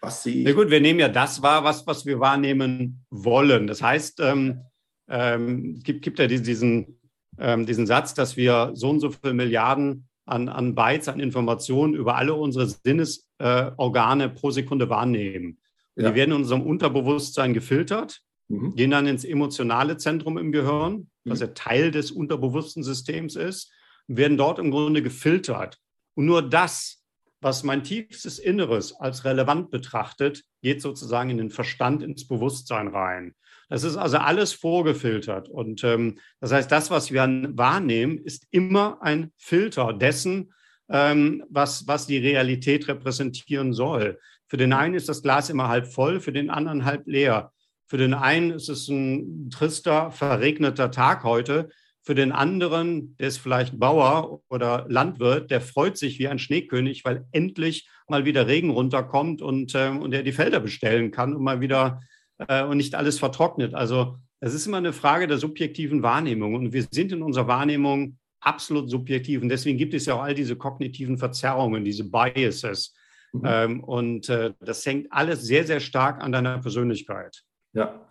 [0.00, 0.44] Was sehe ich?
[0.44, 3.66] Na gut, wir nehmen ja das wahr, was, was wir wahrnehmen wollen.
[3.66, 4.62] Das heißt, ähm,
[5.08, 6.98] ähm, gibt, gibt ja diesen
[7.38, 11.94] ähm, diesen Satz, dass wir so und so viele Milliarden an, an Bytes, an Informationen
[11.94, 15.58] über alle unsere Sinnesorgane äh, pro Sekunde wahrnehmen.
[15.96, 16.10] Ja.
[16.10, 18.74] Die werden in unserem Unterbewusstsein gefiltert, mhm.
[18.74, 21.46] gehen dann ins emotionale Zentrum im Gehirn, was mhm.
[21.46, 23.72] ja Teil des unterbewussten Systems ist,
[24.06, 25.78] werden dort im Grunde gefiltert.
[26.14, 27.04] Und nur das,
[27.40, 33.34] was mein tiefstes Inneres als relevant betrachtet, geht sozusagen in den Verstand, ins Bewusstsein rein.
[33.68, 35.48] Das ist also alles vorgefiltert.
[35.48, 37.22] Und ähm, das heißt, das, was wir
[37.52, 40.52] wahrnehmen, ist immer ein Filter dessen,
[40.88, 44.18] ähm, was, was die Realität repräsentieren soll.
[44.46, 47.52] Für den einen ist das Glas immer halb voll, für den anderen halb leer.
[47.88, 51.70] Für den einen ist es ein trister, verregneter Tag heute.
[52.02, 57.04] Für den anderen, der ist vielleicht Bauer oder Landwirt, der freut sich wie ein Schneekönig,
[57.04, 61.42] weil endlich mal wieder Regen runterkommt und, äh, und er die Felder bestellen kann und
[61.42, 62.00] mal wieder
[62.46, 63.74] äh, und nicht alles vertrocknet.
[63.74, 68.18] Also es ist immer eine Frage der subjektiven Wahrnehmung und wir sind in unserer Wahrnehmung
[68.40, 72.94] absolut subjektiv und deswegen gibt es ja auch all diese kognitiven Verzerrungen, diese Biases.
[73.32, 73.42] Mhm.
[73.44, 77.44] Ähm, und äh, das hängt alles sehr, sehr stark an deiner Persönlichkeit.
[77.78, 78.08] Ja.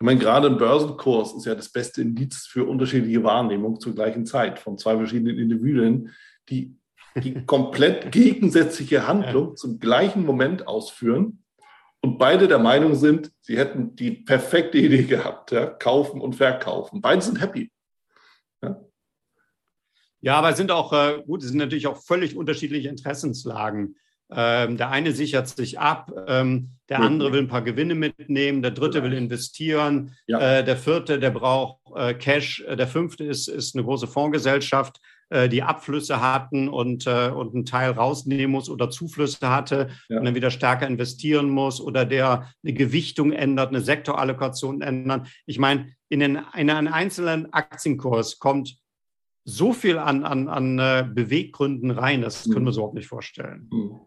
[0.00, 4.24] Ich meine, gerade ein Börsenkurs ist ja das beste Indiz für unterschiedliche Wahrnehmung zur gleichen
[4.24, 6.10] Zeit von zwei verschiedenen Individuen,
[6.48, 6.76] die
[7.16, 11.44] die komplett gegensätzliche Handlung zum gleichen Moment ausführen
[12.02, 17.00] und beide der Meinung sind, sie hätten die perfekte Idee gehabt, ja, kaufen und verkaufen.
[17.00, 17.70] Beide sind happy.
[18.62, 18.80] Ja,
[20.20, 23.96] ja aber es sind auch, äh, gut, es sind natürlich auch völlig unterschiedliche Interessenslagen.
[24.30, 28.70] Ähm, der eine sichert sich ab, ähm, der andere will ein paar Gewinne mitnehmen, der
[28.70, 30.58] dritte will investieren, ja.
[30.58, 35.00] äh, der vierte, der braucht äh, Cash, äh, der fünfte ist, ist eine große Fondsgesellschaft
[35.30, 40.18] äh, die Abflüsse hatten und, äh, und einen Teil rausnehmen muss oder Zuflüsse hatte ja.
[40.18, 45.26] und dann wieder stärker investieren muss oder der eine Gewichtung ändert, eine Sektorallokation ändern.
[45.46, 48.76] Ich meine, in, den, in einen einzelnen Aktienkurs kommt
[49.44, 52.80] so viel an, an, an äh, Beweggründen rein, das können wir uns mhm.
[52.80, 53.68] überhaupt nicht vorstellen.
[53.70, 54.00] Mhm.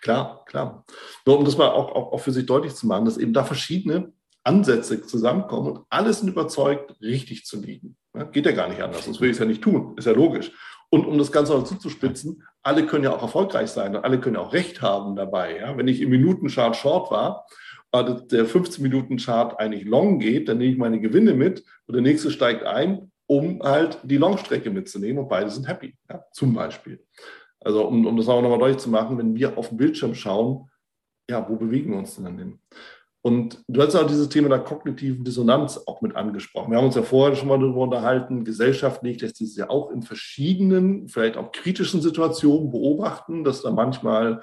[0.00, 0.84] Klar, klar.
[1.24, 3.44] Nur um das mal auch, auch, auch für sich deutlich zu machen, dass eben da
[3.44, 4.12] verschiedene
[4.42, 7.96] Ansätze zusammenkommen und alle sind überzeugt, richtig zu liegen.
[8.16, 10.12] Ja, geht ja gar nicht anders, sonst würde ich es ja nicht tun, ist ja
[10.12, 10.50] logisch.
[10.88, 14.36] Und um das Ganze noch zuzuspitzen, alle können ja auch erfolgreich sein und alle können
[14.36, 15.58] auch Recht haben dabei.
[15.58, 15.76] Ja?
[15.76, 17.46] Wenn ich im Minutenchart Short war,
[17.92, 22.30] aber der 15-Minuten-Chart eigentlich long geht, dann nehme ich meine Gewinne mit und der nächste
[22.30, 26.24] steigt ein, um halt die Long-Strecke mitzunehmen und beide sind happy, ja?
[26.32, 27.06] zum Beispiel.
[27.60, 30.68] Also um, um das auch nochmal deutlich zu machen, wenn wir auf den Bildschirm schauen,
[31.30, 32.58] ja, wo bewegen wir uns denn dann hin?
[33.22, 36.72] Und du hast auch dieses Thema der kognitiven Dissonanz auch mit angesprochen.
[36.72, 40.02] Wir haben uns ja vorher schon mal darüber unterhalten, gesellschaftlich lässt sich ja auch in
[40.02, 44.40] verschiedenen, vielleicht auch kritischen Situationen beobachten, dass da manchmal,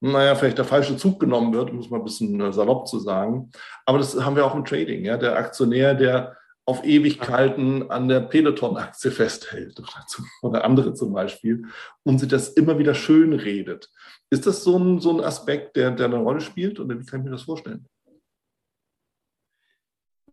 [0.00, 2.98] naja, vielleicht der falsche Zug genommen wird, um es mal ein bisschen äh, salopp zu
[2.98, 3.50] sagen.
[3.86, 5.06] Aber das haben wir auch im Trading.
[5.06, 5.16] Ja?
[5.16, 6.36] Der Aktionär, der
[6.68, 9.80] auf Ewigkeiten an der Peloton-Aktie festhält
[10.42, 11.64] oder, andere zum Beispiel
[12.02, 13.88] und sich das immer wieder schön redet.
[14.28, 17.20] Ist das so ein, so ein Aspekt, der, der eine Rolle spielt oder wie kann
[17.20, 17.86] ich mir das vorstellen?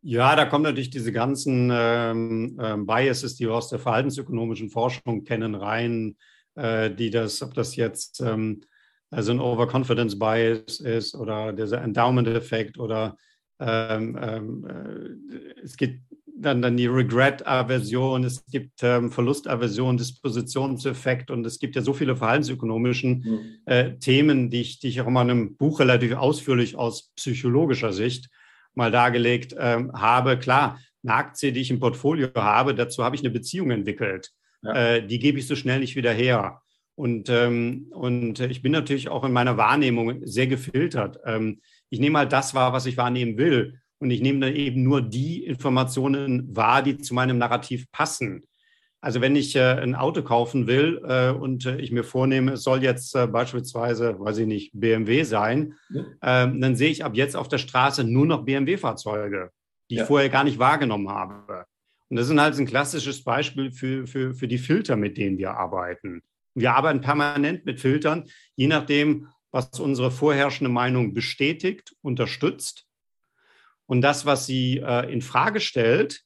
[0.02, 5.24] Ja, da kommen natürlich diese ganzen ähm, äh, Biases, die wir aus der verhaltensökonomischen Forschung
[5.24, 6.18] kennen, rein,
[6.56, 8.60] äh, die das, ob das jetzt ähm,
[9.10, 13.16] also ein Overconfidence Bias ist oder dieser Endowment-Effekt oder
[13.58, 16.02] ähm, ähm äh, es gibt
[16.38, 22.16] dann, dann die Regret-Aversion, es gibt ähm, Verlustaversion, Dispositionseffekt und es gibt ja so viele
[22.16, 23.40] verhaltensökonomischen mhm.
[23.66, 27.94] äh, Themen, die ich, die ich auch mal in einem Buch relativ ausführlich aus psychologischer
[27.94, 28.30] Sicht
[28.74, 30.38] mal dargelegt ähm, habe.
[30.38, 34.32] Klar, eine Aktie, die ich im Portfolio habe, dazu habe ich eine Beziehung entwickelt.
[34.62, 34.74] Ja.
[34.74, 36.62] Äh, die gebe ich so schnell nicht wieder her.
[36.96, 41.20] Und, ähm, und ich bin natürlich auch in meiner Wahrnehmung sehr gefiltert.
[41.26, 43.80] Ähm, ich nehme halt das wahr, was ich wahrnehmen will.
[44.06, 48.44] Und ich nehme dann eben nur die Informationen wahr, die zu meinem Narrativ passen.
[49.02, 52.62] Also wenn ich äh, ein Auto kaufen will äh, und äh, ich mir vornehme, es
[52.62, 56.04] soll jetzt äh, beispielsweise, weiß ich nicht, BMW sein, ja.
[56.22, 59.50] Ähm, dann sehe ich ab jetzt auf der Straße nur noch BMW-Fahrzeuge,
[59.90, 60.04] die ja.
[60.04, 61.66] ich vorher gar nicht wahrgenommen habe.
[62.10, 65.58] Und das ist halt ein klassisches Beispiel für, für, für die Filter, mit denen wir
[65.58, 66.22] arbeiten.
[66.54, 68.26] Wir arbeiten permanent mit Filtern,
[68.56, 72.85] je nachdem, was unsere vorherrschende Meinung bestätigt, unterstützt.
[73.88, 76.24] Und das, was sie äh, in Frage stellt,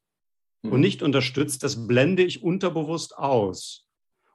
[0.61, 0.79] und mhm.
[0.79, 3.85] nicht unterstützt, das blende ich unterbewusst aus.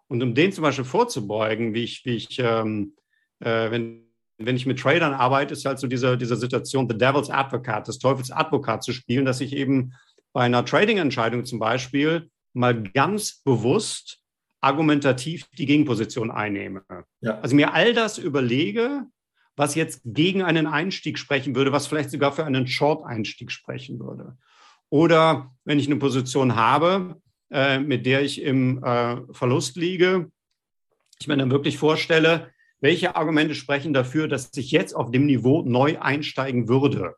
[0.09, 2.95] Und um den zum Beispiel vorzubeugen, wie ich, wie ich ähm,
[3.41, 4.05] äh, wenn,
[4.39, 7.99] wenn ich mit Tradern arbeite, ist halt so diese, diese Situation, the devil's advocate, des
[7.99, 9.93] Teufels Advokat zu spielen, dass ich eben
[10.33, 14.21] bei einer Trading-Entscheidung zum Beispiel mal ganz bewusst
[14.61, 16.83] argumentativ die Gegenposition einnehme.
[17.21, 17.39] Ja.
[17.41, 19.07] Also mir all das überlege,
[19.57, 24.37] was jetzt gegen einen Einstieg sprechen würde, was vielleicht sogar für einen Short-Einstieg sprechen würde.
[24.91, 30.31] Oder wenn ich eine Position habe, äh, mit der ich im äh, Verlust liege,
[31.21, 32.51] ich mir dann wirklich vorstelle,
[32.81, 37.15] welche Argumente sprechen dafür, dass ich jetzt auf dem Niveau neu einsteigen würde.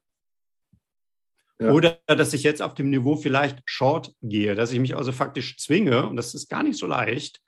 [1.59, 1.73] Ja.
[1.73, 5.57] Oder dass ich jetzt auf dem Niveau vielleicht short gehe, dass ich mich also faktisch
[5.57, 7.41] zwinge, und das ist gar nicht so leicht,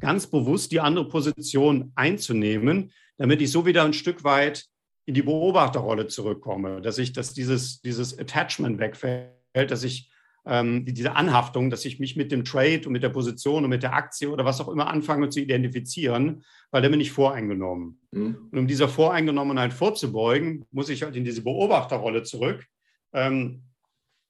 [0.00, 4.66] ganz bewusst die andere Position einzunehmen, damit ich so wieder ein Stück weit
[5.06, 10.10] in die Beobachterrolle zurückkomme, dass ich, dass dieses, dieses Attachment wegfällt dass ich
[10.46, 13.82] ähm, diese Anhaftung, dass ich mich mit dem Trade und mit der Position und mit
[13.82, 18.00] der Aktie oder was auch immer anfange zu identifizieren, weil dann bin ich voreingenommen.
[18.10, 18.48] Mhm.
[18.50, 22.66] Und um dieser Voreingenommenheit vorzubeugen, muss ich halt in diese Beobachterrolle zurück.
[23.12, 23.62] Ähm,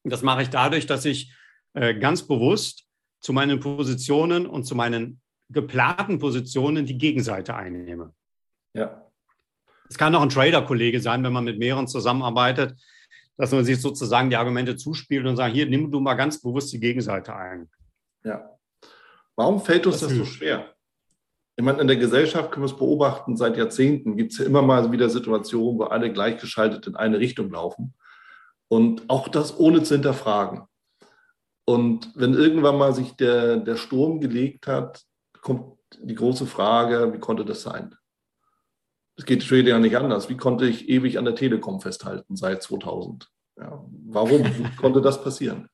[0.03, 1.33] das mache ich dadurch, dass ich
[1.73, 2.85] äh, ganz bewusst
[3.19, 5.19] zu meinen Positionen und zu meinen
[5.49, 8.13] geplanten Positionen die Gegenseite einnehme.
[8.75, 9.09] Ja.
[9.89, 12.77] Es kann auch ein Trader-Kollege sein, wenn man mit mehreren zusammenarbeitet,
[13.37, 16.73] dass man sich sozusagen die Argumente zuspielt und sagt, hier, nimm du mal ganz bewusst
[16.73, 17.69] die Gegenseite ein.
[18.23, 18.49] Ja.
[19.35, 20.73] Warum fällt uns das, das so schwer?
[21.57, 24.61] Ich meine, in der Gesellschaft können wir es beobachten, seit Jahrzehnten gibt es ja immer
[24.61, 27.93] mal wieder Situationen, wo alle gleichgeschaltet in eine Richtung laufen.
[28.67, 30.63] Und auch das ohne zu hinterfragen.
[31.65, 35.03] Und wenn irgendwann mal sich der, der Sturm gelegt hat,
[35.41, 37.95] kommt die große Frage, wie konnte das sein?
[39.17, 40.29] Es geht Trading ja nicht anders.
[40.29, 43.29] Wie konnte ich ewig an der Telekom festhalten seit 2000?
[43.57, 44.43] Ja, warum
[44.77, 45.69] konnte das passieren?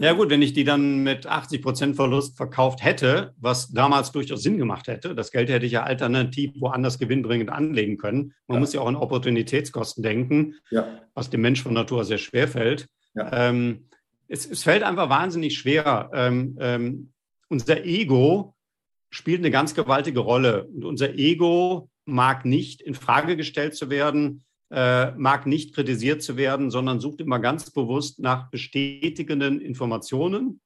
[0.00, 4.42] Ja gut, wenn ich die dann mit 80 Prozent Verlust verkauft hätte, was damals durchaus
[4.44, 8.32] Sinn gemacht hätte, das Geld hätte ich ja alternativ woanders gewinnbringend anlegen können.
[8.46, 8.60] Man ja.
[8.60, 11.00] muss ja auch an Opportunitätskosten denken, ja.
[11.14, 12.86] was dem Mensch von Natur sehr schwer fällt.
[13.14, 13.48] Ja.
[13.48, 13.88] Ähm,
[14.28, 16.10] es, es, fällt einfach wahnsinnig schwer.
[16.14, 17.12] Ähm, ähm,
[17.48, 18.54] unser Ego
[19.10, 20.66] spielt eine ganz gewaltige Rolle.
[20.66, 26.36] Und unser Ego mag nicht in Frage gestellt zu werden, äh, mag nicht kritisiert zu
[26.36, 30.60] werden, sondern sucht immer ganz bewusst nach bestätigenden Informationen,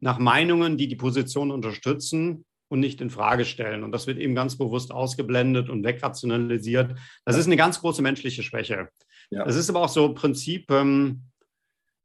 [0.00, 3.82] nach Meinungen, die die Position unterstützen und nicht in Frage stellen.
[3.82, 6.96] Und das wird eben ganz bewusst ausgeblendet und wegrationalisiert.
[7.24, 8.88] Das ist eine ganz große menschliche Schwäche.
[9.30, 9.44] Ja.
[9.44, 11.22] Das ist aber auch so ein Prinzip, ähm,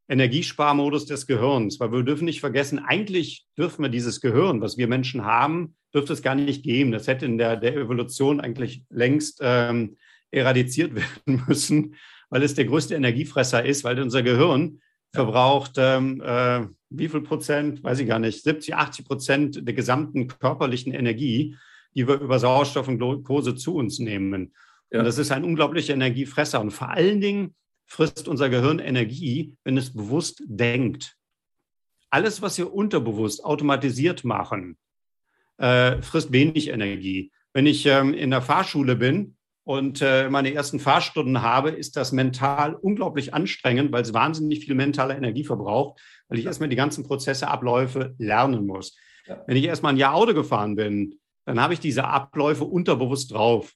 [0.08, 4.88] Energiesparmodus des Gehirns, weil wir dürfen nicht vergessen, eigentlich dürfen wir dieses Gehirn, was wir
[4.88, 6.92] Menschen haben, dürfte es gar nicht geben.
[6.92, 9.96] Das hätte in der, der Evolution eigentlich längst ähm,
[10.32, 11.96] eradiziert werden müssen,
[12.30, 14.82] weil es der größte Energiefresser ist, weil unser Gehirn
[15.14, 20.28] verbraucht ähm, äh, wie viel Prozent, weiß ich gar nicht, 70, 80 Prozent der gesamten
[20.28, 21.56] körperlichen Energie,
[21.96, 24.54] die wir über Sauerstoff und Glucose zu uns nehmen.
[24.92, 25.00] Ja.
[25.00, 26.62] Und das ist ein unglaublicher Energiefresser.
[26.62, 27.56] Und vor allen Dingen
[27.94, 31.16] frisst unser Gehirn Energie, wenn es bewusst denkt.
[32.10, 34.78] Alles, was wir unterbewusst automatisiert machen,
[35.58, 37.32] äh, frisst wenig Energie.
[37.54, 42.12] Wenn ich ähm, in der Fahrschule bin und äh, meine ersten Fahrstunden habe, ist das
[42.12, 47.04] mental unglaublich anstrengend, weil es wahnsinnig viel mentale Energie verbraucht, weil ich erstmal die ganzen
[47.04, 48.98] Prozesse, Abläufe lernen muss.
[49.28, 49.44] Ja.
[49.46, 53.72] Wenn ich erstmal ein Jahr Auto gefahren bin, dann habe ich diese Abläufe unterbewusst drauf.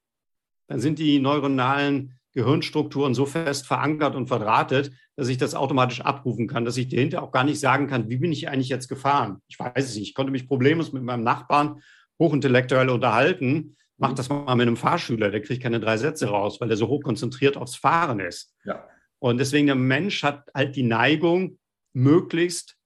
[0.67, 6.47] Dann sind die neuronalen Gehirnstrukturen so fest verankert und verdrahtet, dass ich das automatisch abrufen
[6.47, 9.41] kann, dass ich dahinter auch gar nicht sagen kann, wie bin ich eigentlich jetzt gefahren?
[9.47, 10.09] Ich weiß es nicht.
[10.09, 11.81] Ich konnte mich problemlos mit meinem Nachbarn
[12.19, 13.75] hochintellektuell unterhalten.
[13.97, 16.87] Mach das mal mit einem Fahrschüler, der kriegt keine drei Sätze raus, weil der so
[16.87, 18.53] hoch konzentriert aufs Fahren ist.
[18.63, 18.87] Ja.
[19.19, 21.57] Und deswegen der Mensch hat halt die Neigung,
[21.93, 22.77] möglichst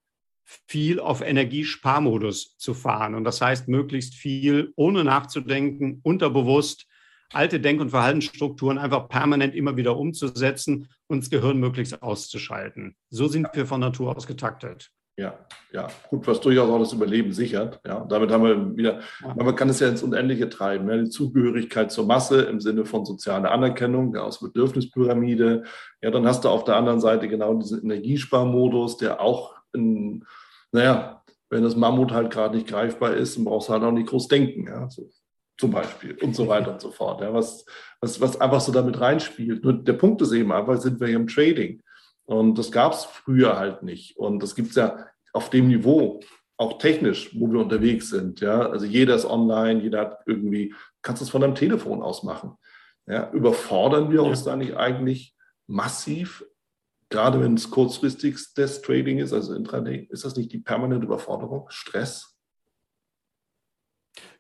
[0.68, 3.16] viel auf Energiesparmodus zu fahren.
[3.16, 6.88] Und das heißt, möglichst viel ohne nachzudenken, unterbewusst
[7.34, 12.96] alte Denk- und Verhaltensstrukturen einfach permanent immer wieder umzusetzen und das Gehirn möglichst auszuschalten.
[13.10, 14.92] So sind wir von Natur aus getaktet.
[15.18, 15.38] Ja,
[15.72, 17.80] ja, gut, was durchaus auch das Überleben sichert.
[17.86, 19.02] Ja, damit haben wir wieder,
[19.36, 20.90] man kann es ja ins Unendliche treiben.
[20.90, 25.64] Ja, die Zugehörigkeit zur Masse im Sinne von sozialer Anerkennung, ja, aus Bedürfnispyramide.
[26.02, 30.26] Ja, dann hast du auf der anderen Seite genau diesen Energiesparmodus, der auch, in,
[30.72, 34.08] naja, wenn das Mammut halt gerade nicht greifbar ist, dann brauchst du halt auch nicht
[34.08, 34.68] groß denken.
[34.68, 35.10] Ja, so
[35.58, 37.22] zum Beispiel und so weiter und so fort.
[37.22, 37.66] Ja, was,
[38.00, 39.64] was, was einfach so damit reinspielt.
[39.64, 41.82] Nur der Punkt ist eben einfach, sind wir hier im Trading.
[42.26, 44.18] Und das gab es früher halt nicht.
[44.18, 46.22] Und das gibt es ja auf dem Niveau,
[46.58, 48.40] auch technisch, wo wir unterwegs sind.
[48.40, 52.24] Ja, also jeder ist online, jeder hat irgendwie, kannst du es von deinem Telefon aus
[52.24, 52.56] machen.
[53.08, 54.52] Ja, überfordern wir uns ja.
[54.52, 55.36] da nicht eigentlich
[55.68, 56.46] massiv,
[57.10, 62.31] gerade wenn es kurzfristigstes Trading ist, also Intraday, ist das nicht die permanente Überforderung, Stress?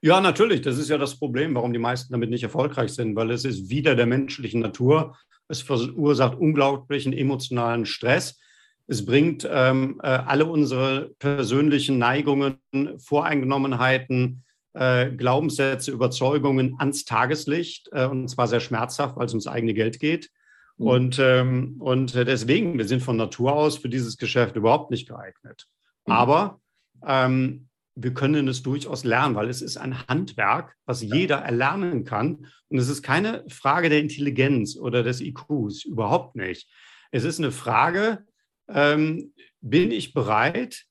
[0.02, 0.62] Ja, natürlich.
[0.62, 3.70] Das ist ja das Problem, warum die meisten damit nicht erfolgreich sind, weil es ist
[3.70, 5.16] wieder der menschlichen Natur.
[5.48, 8.40] Es verursacht unglaublichen emotionalen Stress.
[8.88, 12.58] Es bringt ähm, äh, alle unsere persönlichen Neigungen,
[12.98, 19.74] Voreingenommenheiten, äh, Glaubenssätze, Überzeugungen ans Tageslicht äh, und zwar sehr schmerzhaft, weil es ums eigene
[19.74, 20.30] Geld geht.
[20.78, 20.88] Mhm.
[20.88, 25.68] Und, ähm, und deswegen, wir sind von Natur aus für dieses Geschäft überhaupt nicht geeignet.
[26.06, 26.14] Mhm.
[26.14, 26.60] Aber
[27.06, 32.48] ähm, wir können es durchaus lernen, weil es ist ein Handwerk, was jeder erlernen kann.
[32.70, 36.70] Und es ist keine Frage der Intelligenz oder des IQs, überhaupt nicht.
[37.12, 38.26] Es ist eine Frage,
[38.70, 40.86] ähm, bin ich bereit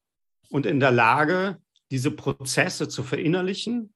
[0.51, 1.59] und in der Lage,
[1.91, 3.93] diese Prozesse zu verinnerlichen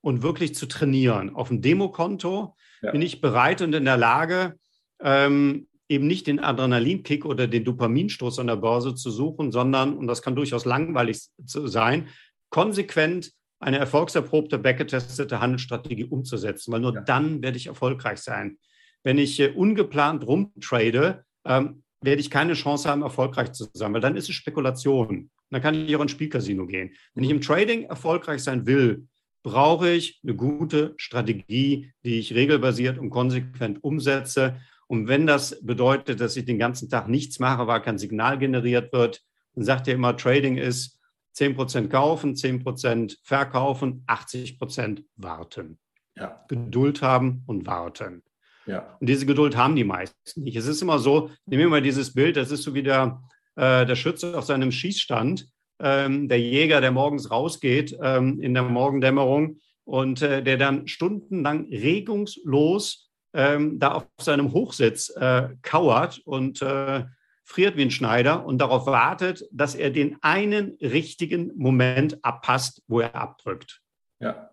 [0.00, 1.34] und wirklich zu trainieren.
[1.34, 2.90] Auf dem Demokonto ja.
[2.90, 4.58] bin ich bereit und in der Lage,
[5.00, 10.06] ähm, eben nicht den Adrenalinkick oder den Dopaminstoß an der Börse zu suchen, sondern, und
[10.06, 12.08] das kann durchaus langweilig sein,
[12.50, 17.00] konsequent eine erfolgserprobte, backgetestete Handelsstrategie umzusetzen, weil nur ja.
[17.02, 18.58] dann werde ich erfolgreich sein.
[19.04, 24.00] Wenn ich äh, ungeplant rumtrade, ähm, werde ich keine Chance haben, erfolgreich zu sein, weil
[24.00, 25.30] dann ist es Spekulation.
[25.50, 26.90] Dann kann ich auch ins Spielcasino gehen.
[27.14, 29.06] Wenn ich im Trading erfolgreich sein will,
[29.42, 34.56] brauche ich eine gute Strategie, die ich regelbasiert und konsequent umsetze.
[34.92, 38.92] Und wenn das bedeutet, dass ich den ganzen Tag nichts mache, weil kein Signal generiert
[38.92, 39.22] wird,
[39.54, 41.00] dann sagt ihr immer, Trading ist
[41.34, 45.78] 10% kaufen, 10% verkaufen, 80% warten.
[46.14, 46.44] Ja.
[46.46, 48.22] Geduld haben und warten.
[48.66, 48.98] Ja.
[49.00, 50.56] Und diese Geduld haben die meisten nicht.
[50.56, 53.22] Es ist immer so, nehmen wir mal dieses Bild, das ist so wie der,
[53.56, 55.48] äh, der Schütze auf seinem Schießstand,
[55.80, 61.70] ähm, der Jäger, der morgens rausgeht ähm, in der Morgendämmerung und äh, der dann stundenlang
[61.70, 63.01] regungslos
[63.32, 67.04] ähm, da auf seinem Hochsitz äh, kauert und äh,
[67.44, 73.00] friert wie ein Schneider und darauf wartet, dass er den einen richtigen Moment abpasst, wo
[73.00, 73.80] er abdrückt.
[74.20, 74.50] Ja.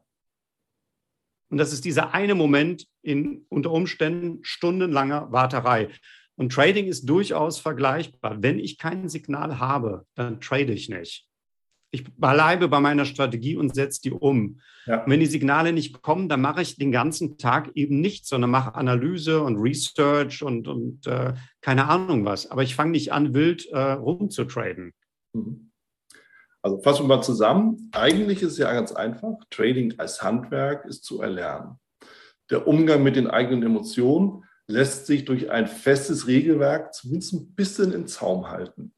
[1.50, 5.90] Und das ist dieser eine Moment in unter Umständen stundenlanger Warterei.
[6.36, 8.42] Und Trading ist durchaus vergleichbar.
[8.42, 11.29] Wenn ich kein Signal habe, dann trade ich nicht
[11.92, 14.60] ich bleibe bei meiner Strategie und setze die um.
[14.86, 15.04] Ja.
[15.06, 18.74] wenn die Signale nicht kommen, dann mache ich den ganzen Tag eben nichts, sondern mache
[18.74, 22.50] Analyse und Research und, und äh, keine Ahnung was.
[22.50, 24.94] Aber ich fange nicht an, wild äh, rumzutraden.
[25.34, 25.72] Mhm.
[26.62, 27.90] Also fassen wir mal zusammen.
[27.94, 29.36] Eigentlich ist es ja ganz einfach.
[29.50, 31.80] Trading als Handwerk ist zu erlernen.
[32.50, 37.94] Der Umgang mit den eigenen Emotionen lässt sich durch ein festes Regelwerk zumindest ein bisschen
[37.94, 38.94] in Zaum halten.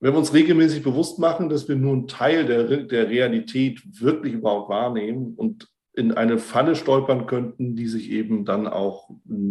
[0.00, 4.32] Wenn wir uns regelmäßig bewusst machen, dass wir nur einen Teil der, der Realität wirklich
[4.32, 9.10] überhaupt wahrnehmen und in eine Falle stolpern könnten, die sich eben dann auch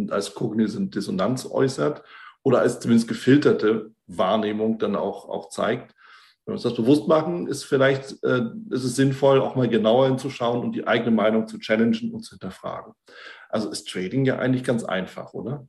[0.10, 2.04] als kognitive Dissonanz äußert
[2.44, 5.94] oder als zumindest gefilterte Wahrnehmung dann auch, auch zeigt,
[6.46, 8.42] wenn wir uns das bewusst machen, ist vielleicht äh,
[8.72, 12.32] ist es sinnvoll, auch mal genauer hinzuschauen und die eigene Meinung zu challengen und zu
[12.32, 12.94] hinterfragen.
[13.50, 15.68] Also ist Trading ja eigentlich ganz einfach, oder?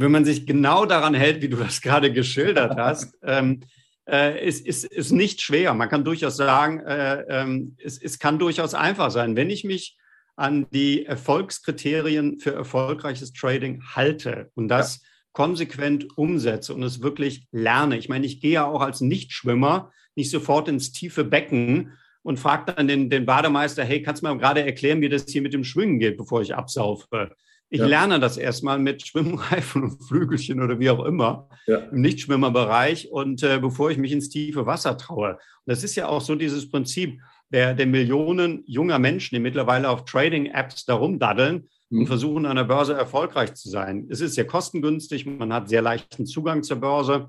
[0.00, 3.60] Wenn man sich genau daran hält, wie du das gerade geschildert hast, ähm,
[4.08, 5.74] äh, ist, ist, ist nicht schwer.
[5.74, 9.36] Man kann durchaus sagen, äh, ähm, es, es kann durchaus einfach sein.
[9.36, 9.96] Wenn ich mich
[10.36, 17.46] an die Erfolgskriterien für erfolgreiches Trading halte und das ja konsequent umsetze und es wirklich
[17.52, 17.96] lerne.
[17.96, 21.92] Ich meine, ich gehe ja auch als Nichtschwimmer nicht sofort ins tiefe Becken
[22.22, 25.42] und frage dann den, den Bademeister, hey, kannst du mir gerade erklären, wie das hier
[25.42, 27.36] mit dem Schwimmen geht, bevor ich absaufe?
[27.70, 27.86] Ich ja.
[27.86, 31.78] lerne das erstmal mit Schwimmreifen und Flügelchen oder wie auch immer ja.
[31.78, 35.32] im Nichtschwimmerbereich und äh, bevor ich mich ins tiefe Wasser traue.
[35.32, 39.88] Und das ist ja auch so dieses Prinzip der, der Millionen junger Menschen, die mittlerweile
[39.88, 42.06] auf Trading-Apps darum daddeln, und mhm.
[42.06, 44.06] versuchen an der Börse erfolgreich zu sein.
[44.10, 47.28] Es ist sehr kostengünstig, man hat sehr leichten Zugang zur Börse,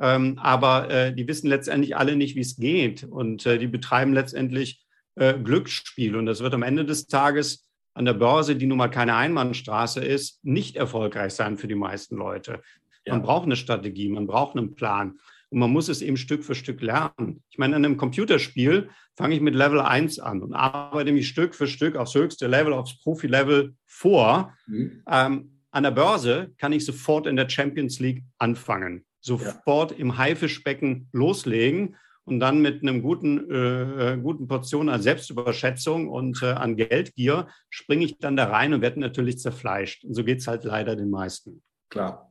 [0.00, 4.12] ähm, aber äh, die wissen letztendlich alle nicht, wie es geht und äh, die betreiben
[4.12, 4.84] letztendlich
[5.16, 8.88] äh, Glücksspiel und das wird am Ende des Tages an der Börse, die nun mal
[8.88, 12.62] keine Einbahnstraße ist, nicht erfolgreich sein für die meisten Leute.
[13.06, 13.26] Man ja.
[13.26, 15.18] braucht eine Strategie, man braucht einen Plan.
[15.50, 17.42] Und man muss es eben Stück für Stück lernen.
[17.50, 21.56] Ich meine, an einem Computerspiel fange ich mit Level 1 an und arbeite mich Stück
[21.56, 24.56] für Stück aufs höchste Level, aufs Profi-Level vor.
[24.68, 25.02] Mhm.
[25.10, 29.96] Ähm, an der Börse kann ich sofort in der Champions League anfangen, sofort ja.
[29.98, 31.96] im Haifischbecken loslegen
[32.30, 38.04] und dann mit einem guten, äh, guten Portion an Selbstüberschätzung und äh, an Geldgier springe
[38.04, 40.04] ich dann da rein und werde natürlich zerfleischt.
[40.04, 41.62] Und so geht es halt leider den meisten.
[41.90, 42.30] Klar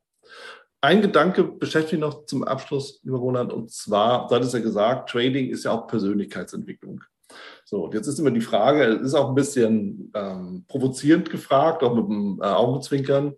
[0.81, 5.49] ein Gedanke beschäftigt noch zum Abschluss, lieber Roland, und zwar, du hattest ja gesagt, Trading
[5.49, 7.03] ist ja auch Persönlichkeitsentwicklung.
[7.65, 11.95] So, jetzt ist immer die Frage, es ist auch ein bisschen ähm, provozierend gefragt, auch
[11.95, 13.33] mit dem äh, Augenzwinkern,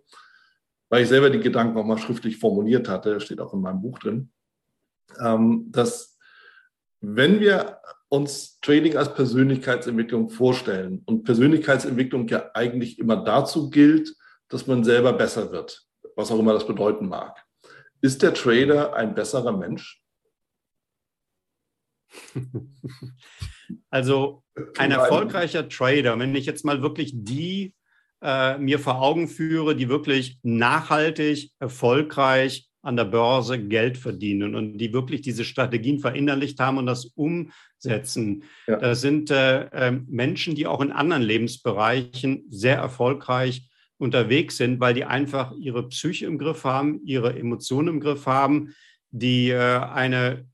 [0.88, 3.98] weil ich selber die Gedanken auch mal schriftlich formuliert hatte, steht auch in meinem Buch
[3.98, 4.30] drin,
[5.20, 6.11] ähm, dass
[7.02, 7.78] wenn wir
[8.08, 14.14] uns Trading als Persönlichkeitsentwicklung vorstellen und Persönlichkeitsentwicklung ja eigentlich immer dazu gilt,
[14.48, 15.86] dass man selber besser wird
[16.16, 17.44] was auch immer das bedeuten mag.
[18.00, 20.02] Ist der Trader ein besserer Mensch?
[23.88, 24.44] Also
[24.76, 27.74] ein erfolgreicher Trader, wenn ich jetzt mal wirklich die
[28.20, 34.76] äh, mir vor Augen führe, die wirklich nachhaltig, erfolgreich an der Börse Geld verdienen und
[34.76, 38.44] die wirklich diese Strategien verinnerlicht haben und das umsetzen.
[38.66, 38.76] Ja.
[38.76, 43.68] Das sind äh, äh, Menschen, die auch in anderen Lebensbereichen sehr erfolgreich
[43.98, 48.74] unterwegs sind, weil die einfach ihre Psyche im Griff haben, ihre Emotionen im Griff haben,
[49.10, 50.46] die äh, eine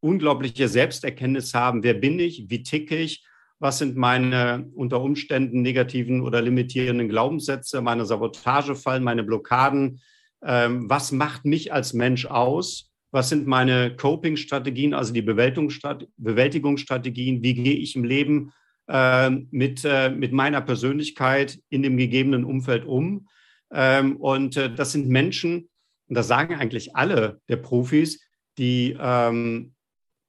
[0.00, 3.26] unglaubliche Selbsterkenntnis haben, wer bin ich, wie ticke ich,
[3.58, 10.00] was sind meine unter Umständen negativen oder limitierenden Glaubenssätze, meine Sabotagefallen, meine Blockaden,
[10.46, 17.54] ähm, was macht mich als Mensch aus, was sind meine Coping-Strategien, also die Bewältigungsstrategien, wie
[17.54, 18.52] gehe ich im Leben
[18.88, 23.28] äh, mit, äh, mit meiner Persönlichkeit in dem gegebenen Umfeld um.
[23.72, 25.68] Ähm, und äh, das sind Menschen,
[26.08, 28.22] und das sagen eigentlich alle der Profis,
[28.58, 29.74] die ähm,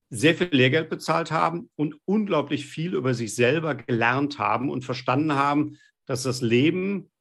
[0.09, 5.34] sehr viel Lehrgeld bezahlt haben und unglaublich viel über sich selber gelernt haben und verstanden
[5.34, 7.11] haben, dass das Leben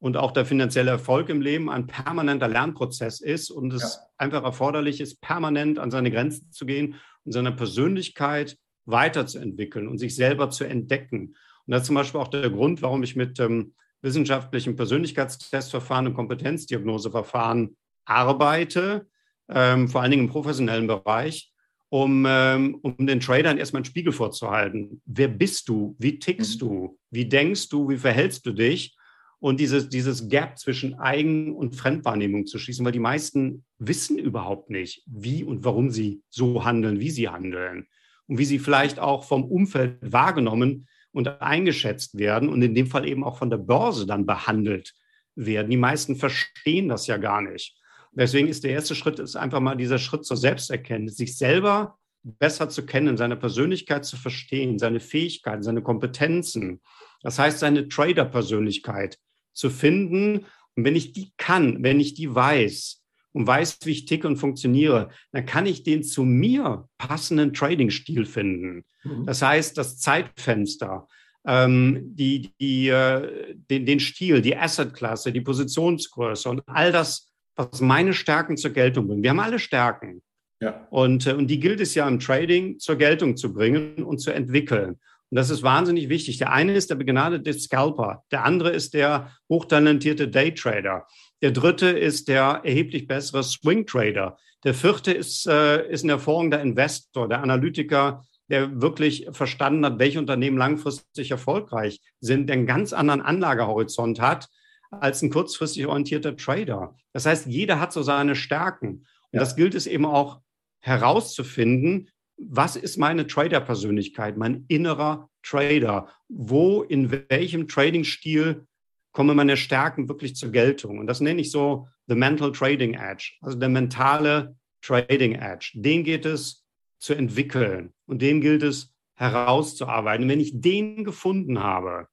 [0.00, 4.00] und auch der finanzielle Erfolg im Leben ein permanenter Lernprozess ist und es ja.
[4.16, 10.16] einfach erforderlich ist, permanent an seine Grenzen zu gehen und seine Persönlichkeit weiterzuentwickeln und sich
[10.16, 11.36] selber zu entdecken.
[11.66, 16.14] Und das ist zum Beispiel auch der Grund, warum ich mit ähm, wissenschaftlichen Persönlichkeitstestverfahren und
[16.14, 17.76] Kompetenzdiagnoseverfahren
[18.06, 19.06] arbeite,
[19.50, 21.52] ähm, vor allen Dingen im professionellen Bereich,
[21.90, 25.02] um, ähm, um den Tradern erstmal einen Spiegel vorzuhalten.
[25.04, 25.94] Wer bist du?
[25.98, 26.66] Wie tickst mhm.
[26.66, 26.98] du?
[27.10, 27.88] Wie denkst du?
[27.90, 28.96] Wie verhältst du dich?
[29.40, 34.68] Und dieses, dieses Gap zwischen Eigen- und Fremdwahrnehmung zu schließen, weil die meisten wissen überhaupt
[34.68, 37.86] nicht, wie und warum sie so handeln, wie sie handeln
[38.26, 43.08] und wie sie vielleicht auch vom Umfeld wahrgenommen und eingeschätzt werden und in dem Fall
[43.08, 44.92] eben auch von der Börse dann behandelt
[45.34, 45.70] werden.
[45.70, 47.76] Die meisten verstehen das ja gar nicht.
[48.12, 52.68] Deswegen ist der erste Schritt ist einfach mal dieser Schritt zur Selbsterkenntnis, sich selber besser
[52.68, 56.80] zu kennen, seine Persönlichkeit zu verstehen, seine Fähigkeiten, seine Kompetenzen.
[57.22, 59.18] Das heißt, seine Trader-Persönlichkeit
[59.52, 60.46] zu finden.
[60.76, 63.00] Und wenn ich die kann, wenn ich die weiß,
[63.32, 68.26] und weiß, wie ich ticke und funktioniere, dann kann ich den zu mir passenden Trading-Stil
[68.26, 68.84] finden.
[69.04, 69.26] Mhm.
[69.26, 71.06] Das heißt, das Zeitfenster,
[71.46, 77.80] ähm, die, die, äh, den, den Stil, die Assetklasse, die Positionsgröße und all das, was
[77.80, 79.22] meine Stärken zur Geltung bringen.
[79.22, 80.22] Wir haben alle Stärken.
[80.60, 80.86] Ja.
[80.90, 84.30] Und, äh, und die gilt es ja im Trading zur Geltung zu bringen und zu
[84.32, 84.98] entwickeln.
[85.30, 86.38] Und das ist wahnsinnig wichtig.
[86.38, 91.06] Der eine ist der begnadete Scalper, der andere ist der hochtalentierte Daytrader,
[91.40, 96.60] der dritte ist der erheblich bessere Swing Trader, der vierte ist, äh, ist ein hervorragender
[96.60, 102.92] Investor, der Analytiker, der wirklich verstanden hat, welche Unternehmen langfristig erfolgreich sind, der einen ganz
[102.92, 104.48] anderen Anlagehorizont hat
[104.90, 106.96] als ein kurzfristig orientierter Trader.
[107.12, 109.06] Das heißt, jeder hat so seine Stärken.
[109.32, 110.40] Und das gilt es eben auch
[110.80, 112.10] herauszufinden,
[112.48, 116.08] was ist meine Trader-Persönlichkeit, mein innerer Trader?
[116.28, 118.66] Wo, in welchem Trading-Stil
[119.12, 120.98] kommen meine Stärken wirklich zur Geltung?
[120.98, 125.72] Und das nenne ich so the mental trading edge, also der mentale Trading Edge.
[125.74, 126.66] Den geht es
[126.98, 130.28] zu entwickeln und den gilt es herauszuarbeiten.
[130.28, 132.08] Wenn ich den gefunden habe,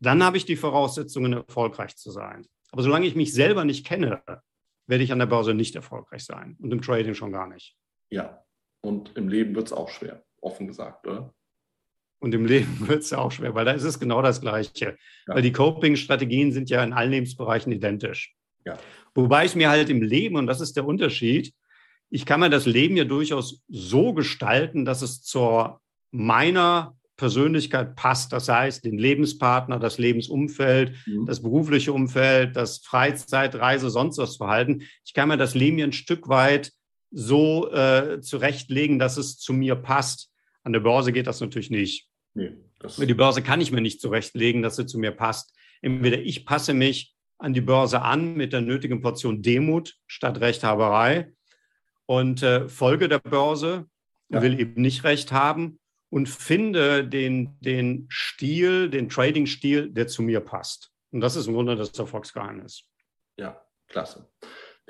[0.00, 2.46] dann habe ich die Voraussetzungen, erfolgreich zu sein.
[2.72, 4.22] Aber solange ich mich selber nicht kenne,
[4.86, 7.76] werde ich an der Börse nicht erfolgreich sein und im Trading schon gar nicht.
[8.10, 8.42] Ja,
[8.80, 11.34] und im Leben wird es auch schwer, offen gesagt, oder?
[12.20, 14.96] Und im Leben wird es ja auch schwer, weil da ist es genau das Gleiche.
[15.26, 15.34] Ja.
[15.34, 18.34] Weil die Coping-Strategien sind ja in allen Lebensbereichen identisch.
[18.64, 18.78] Ja.
[19.14, 21.52] Wobei ich mir halt im Leben, und das ist der Unterschied,
[22.10, 28.32] ich kann mir das Leben ja durchaus so gestalten, dass es zur meiner Persönlichkeit passt.
[28.32, 31.26] Das heißt, den Lebenspartner, das Lebensumfeld, mhm.
[31.26, 34.82] das berufliche Umfeld, das Freizeit, Reise, sonst was Verhalten.
[35.04, 36.72] Ich kann mir das Leben ja ein Stück weit
[37.10, 40.30] so äh, zurechtlegen, dass es zu mir passt.
[40.62, 42.08] An der Börse geht das natürlich nicht.
[42.34, 45.54] Nee, das die Börse kann ich mir nicht zurechtlegen, dass sie zu mir passt.
[45.82, 51.32] Entweder ich passe mich an die Börse an mit der nötigen Portion Demut statt Rechthaberei
[52.06, 53.86] und äh, folge der Börse,
[54.28, 54.42] ja.
[54.42, 55.80] will eben nicht Recht haben
[56.10, 60.90] und finde den, den Stil, den Trading-Stil, der zu mir passt.
[61.12, 62.84] Und das ist im Grunde das Erfolgsgeheimnis.
[63.36, 64.28] Ja, klasse.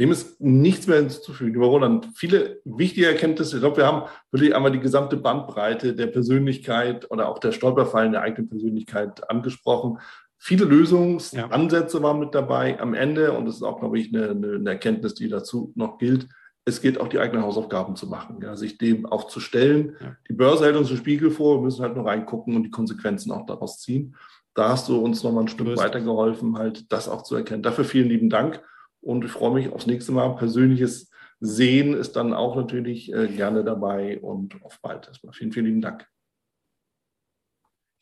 [0.01, 1.53] Dem ist nichts mehr hinzuzufügen.
[1.53, 3.57] Lieber Roland, viele wichtige Erkenntnisse.
[3.57, 8.13] Ich glaube, wir haben wirklich einmal die gesamte Bandbreite der Persönlichkeit oder auch der Stolperfallen
[8.13, 9.99] der eigenen Persönlichkeit angesprochen.
[10.39, 12.03] Viele Lösungsansätze ja.
[12.03, 15.29] waren mit dabei am Ende und das ist auch, glaube ich, eine, eine Erkenntnis, die
[15.29, 16.27] dazu noch gilt
[16.65, 19.97] es geht auch die eigenen Hausaufgaben zu machen, ja, sich dem auch zu stellen.
[20.01, 20.17] Ja.
[20.29, 23.33] Die Börse hält uns einen Spiegel vor, wir müssen halt nur reingucken und die Konsequenzen
[23.33, 24.17] auch daraus ziehen.
[24.55, 27.63] Da hast du uns nochmal ein Stück weitergeholfen, halt das auch zu erkennen.
[27.63, 28.63] Dafür vielen lieben Dank
[29.01, 30.37] und ich freue mich aufs nächste Mal.
[30.37, 35.33] Persönliches Sehen ist dann auch natürlich äh, gerne dabei und auf bald erstmal.
[35.33, 36.07] Vielen, vielen lieben Dank.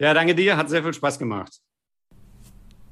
[0.00, 1.60] Ja, danke dir, hat sehr viel Spaß gemacht.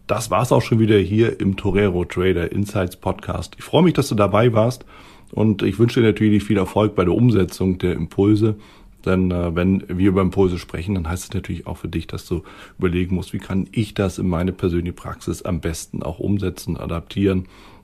[0.07, 3.57] Das war es auch schon wieder hier im Torero Trader Insights Podcast.
[3.59, 4.85] Ich freue mich, dass du dabei warst
[5.33, 8.57] und ich wünsche dir natürlich viel Erfolg bei der Umsetzung der Impulse.
[9.05, 12.27] Denn äh, wenn wir über Impulse sprechen, dann heißt es natürlich auch für dich, dass
[12.27, 12.43] du
[12.79, 17.47] überlegen musst, wie kann ich das in meine persönliche Praxis am besten auch umsetzen, adaptieren.